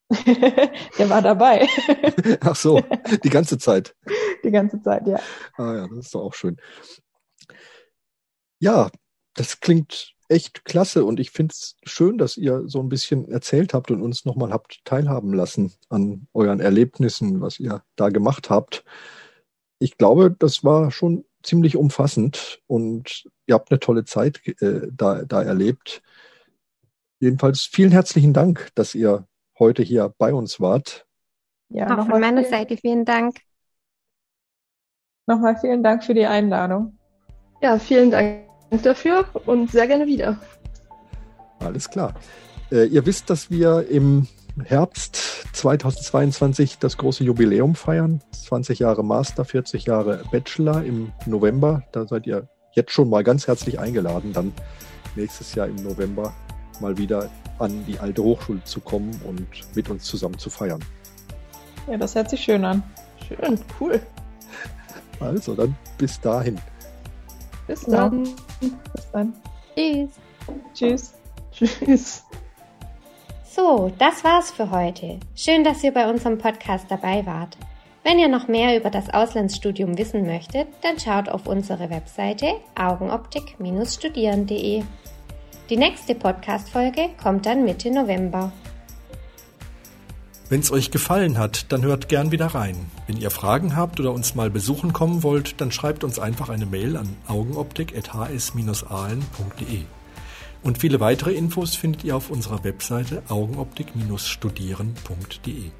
Der 0.97 1.10
war 1.10 1.21
dabei. 1.21 1.67
Ach 2.41 2.56
so, 2.56 2.82
die 3.21 3.30
ganze 3.30 3.58
Zeit. 3.58 3.97
Die 4.45 4.51
ganze 4.51 4.82
Zeit, 4.82 5.06
ja. 5.08 5.19
Ah 5.58 5.73
ja, 5.73 5.88
das 5.89 5.97
ist 5.97 6.15
doch 6.15 6.23
auch 6.23 6.34
schön. 6.34 6.56
Ja, 8.60 8.89
das 9.34 9.60
klingt 9.60 10.13
echt 10.30 10.66
klasse 10.66 11.06
und 11.06 11.20
ich 11.20 11.32
finde 11.32 11.54
es 11.54 11.76
schön, 11.84 12.18
dass 12.18 12.38
ihr 12.38 12.63
so 12.68 12.80
ein 12.80 12.90
bisschen 12.90 13.30
erzählt 13.30 13.74
habt 13.74 13.92
und 13.92 14.02
uns 14.02 14.26
nochmal 14.26 14.52
habt 14.52 14.84
teilhaben 14.84 15.34
lassen 15.34 15.74
an 15.90 16.28
euren 16.34 16.60
Erlebnissen, 16.60 17.42
was 17.42 17.60
ihr 17.60 17.84
da 17.96 18.10
gemacht 18.10 18.50
habt. 18.50 18.84
Ich 19.80 19.98
glaube, 19.98 20.36
das 20.38 20.63
war 20.63 20.92
schon 20.92 21.26
ziemlich 21.44 21.78
umfassend 21.78 22.62
und 22.68 23.30
ihr 23.46 23.56
habt 23.56 23.72
eine 23.72 23.80
tolle 23.80 24.04
Zeit 24.04 24.42
äh, 24.62 24.88
da, 24.92 25.24
da 25.24 25.44
erlebt. 25.44 26.02
Jedenfalls 27.20 27.62
vielen 27.62 27.92
herzlichen 27.92 28.34
Dank, 28.34 28.70
dass 28.76 28.96
ihr 28.96 29.28
heute 29.58 29.82
hier 29.82 30.13
bei 30.18 30.34
uns 30.34 30.60
wart. 30.60 31.06
Ja, 31.70 31.98
auch 31.98 32.08
von 32.08 32.20
meiner 32.22 32.42
vielen, 32.42 32.52
Seite 32.52 32.78
vielen 32.78 33.06
Dank. 33.06 33.38
Nochmal 35.26 35.58
vielen 35.58 35.84
Dank 35.84 36.04
für 36.04 36.13
die 36.13 36.26
Einladung. 36.26 36.98
Ja, 37.62 37.80
vielen 37.80 38.12
Dank 38.12 38.47
dafür 38.69 39.25
und 39.45 39.71
sehr 39.71 39.88
gerne 39.88 40.06
wieder. 40.06 40.38
Alles 41.60 41.89
klar. 41.89 42.13
Äh, 42.71 42.86
ihr 42.86 43.06
wisst, 43.06 43.30
dass 43.30 43.49
wir 43.49 43.88
im 43.89 44.27
Herbst 44.63 45.15
2022 45.53 46.80
das 46.80 46.97
große 46.97 47.23
Jubiläum 47.23 47.75
feiern. 47.75 48.21
20 48.32 48.80
Jahre 48.80 49.03
Master, 49.03 49.45
40 49.45 49.86
Jahre 49.86 50.23
Bachelor 50.32 50.84
im 50.84 51.12
November. 51.25 51.84
Da 51.91 52.08
seid 52.08 52.27
ihr 52.27 52.47
jetzt 52.73 52.91
schon 52.91 53.10
mal 53.10 53.23
ganz 53.23 53.47
herzlich 53.47 53.80
eingeladen, 53.80 54.34
dann 54.34 54.53
nächstes 55.15 55.56
Jahr 55.56 55.67
im 55.67 55.75
November 55.77 56.34
mal 56.80 56.97
wieder 56.97 57.30
an 57.60 57.84
die 57.88 57.99
alte 57.99 58.23
Hochschule 58.23 58.63
zu 58.63 58.80
kommen 58.80 59.19
und 59.25 59.47
mit 59.75 59.89
uns 59.89 60.03
zusammen 60.03 60.38
zu 60.38 60.49
feiern. 60.49 60.84
Ja, 61.88 61.97
das 61.97 62.15
hört 62.15 62.30
sich 62.30 62.41
schön 62.41 62.63
an. 62.63 62.84
Schön, 63.27 63.60
cool. 63.80 63.99
Also 65.19 65.56
dann 65.56 65.75
bis 65.97 66.21
dahin. 66.21 66.60
Bis 67.65 67.82
dann. 67.82 68.30
Bis 68.60 69.12
dann. 69.12 69.34
Tschüss. 69.76 70.12
Tschüss. 70.74 71.13
Tschüss. 71.52 72.24
So, 73.43 73.91
das 73.98 74.24
war's 74.24 74.52
für 74.52 74.72
heute. 74.72 75.20
Schön, 75.36 75.63
dass 75.63 75.84
ihr 75.84 75.91
bei 75.91 76.10
unserem 76.10 76.38
Podcast 76.38 76.86
dabei 76.89 77.26
wart. 77.26 77.58
Wenn 78.04 78.20
ihr 78.20 78.28
noch 78.28 78.48
mehr 78.48 78.78
über 78.78 78.89
das 78.89 79.13
Auslandsstudium 79.13 79.98
wissen 79.98 80.26
möchtet, 80.26 80.67
dann 80.82 81.00
schaut 81.00 81.28
auf 81.28 81.48
unsere 81.48 81.89
Webseite 81.89 82.54
augenoptik-studieren.de. 82.76 84.84
Die 85.70 85.78
nächste 85.78 86.15
Podcast-Folge 86.15 87.10
kommt 87.22 87.46
dann 87.46 87.65
Mitte 87.65 87.91
November. 87.91 88.54
Wenn 90.50 90.62
es 90.62 90.72
euch 90.72 90.92
gefallen 90.92 91.38
hat, 91.38 91.74
dann 91.74 91.84
hört 91.84 92.08
gern 92.08 92.32
wieder 92.32 92.48
rein. 92.48 92.78
Wenn 93.06 93.18
ihr 93.18 93.32
Fragen 93.32 93.76
habt 93.76 94.00
oder 94.00 94.14
uns 94.14 94.34
mal 94.34 94.50
besuchen 94.50 94.94
kommen 94.94 95.22
wollt, 95.22 95.60
dann 95.60 95.74
schreibt 95.74 96.06
uns 96.06 96.20
einfach 96.20 96.48
eine 96.48 96.66
Mail 96.66 96.96
an 96.96 97.18
augenoptik.hs-ahlen.de. 97.28 99.82
Und 100.64 100.78
viele 100.78 101.02
weitere 101.02 101.34
Infos 101.34 101.76
findet 101.76 102.06
ihr 102.06 102.16
auf 102.16 102.30
unserer 102.30 102.64
Webseite 102.64 103.24
augenoptik-studieren.de. 103.28 105.72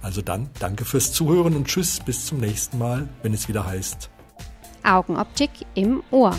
Also 0.00 0.22
dann, 0.22 0.48
danke 0.60 0.84
fürs 0.84 1.12
Zuhören 1.12 1.56
und 1.56 1.66
tschüss, 1.66 1.98
bis 1.98 2.26
zum 2.26 2.38
nächsten 2.38 2.78
Mal, 2.78 3.08
wenn 3.22 3.34
es 3.34 3.48
wieder 3.48 3.66
heißt 3.66 4.10
Augenoptik 4.84 5.50
im 5.74 6.02
Ohr. 6.10 6.36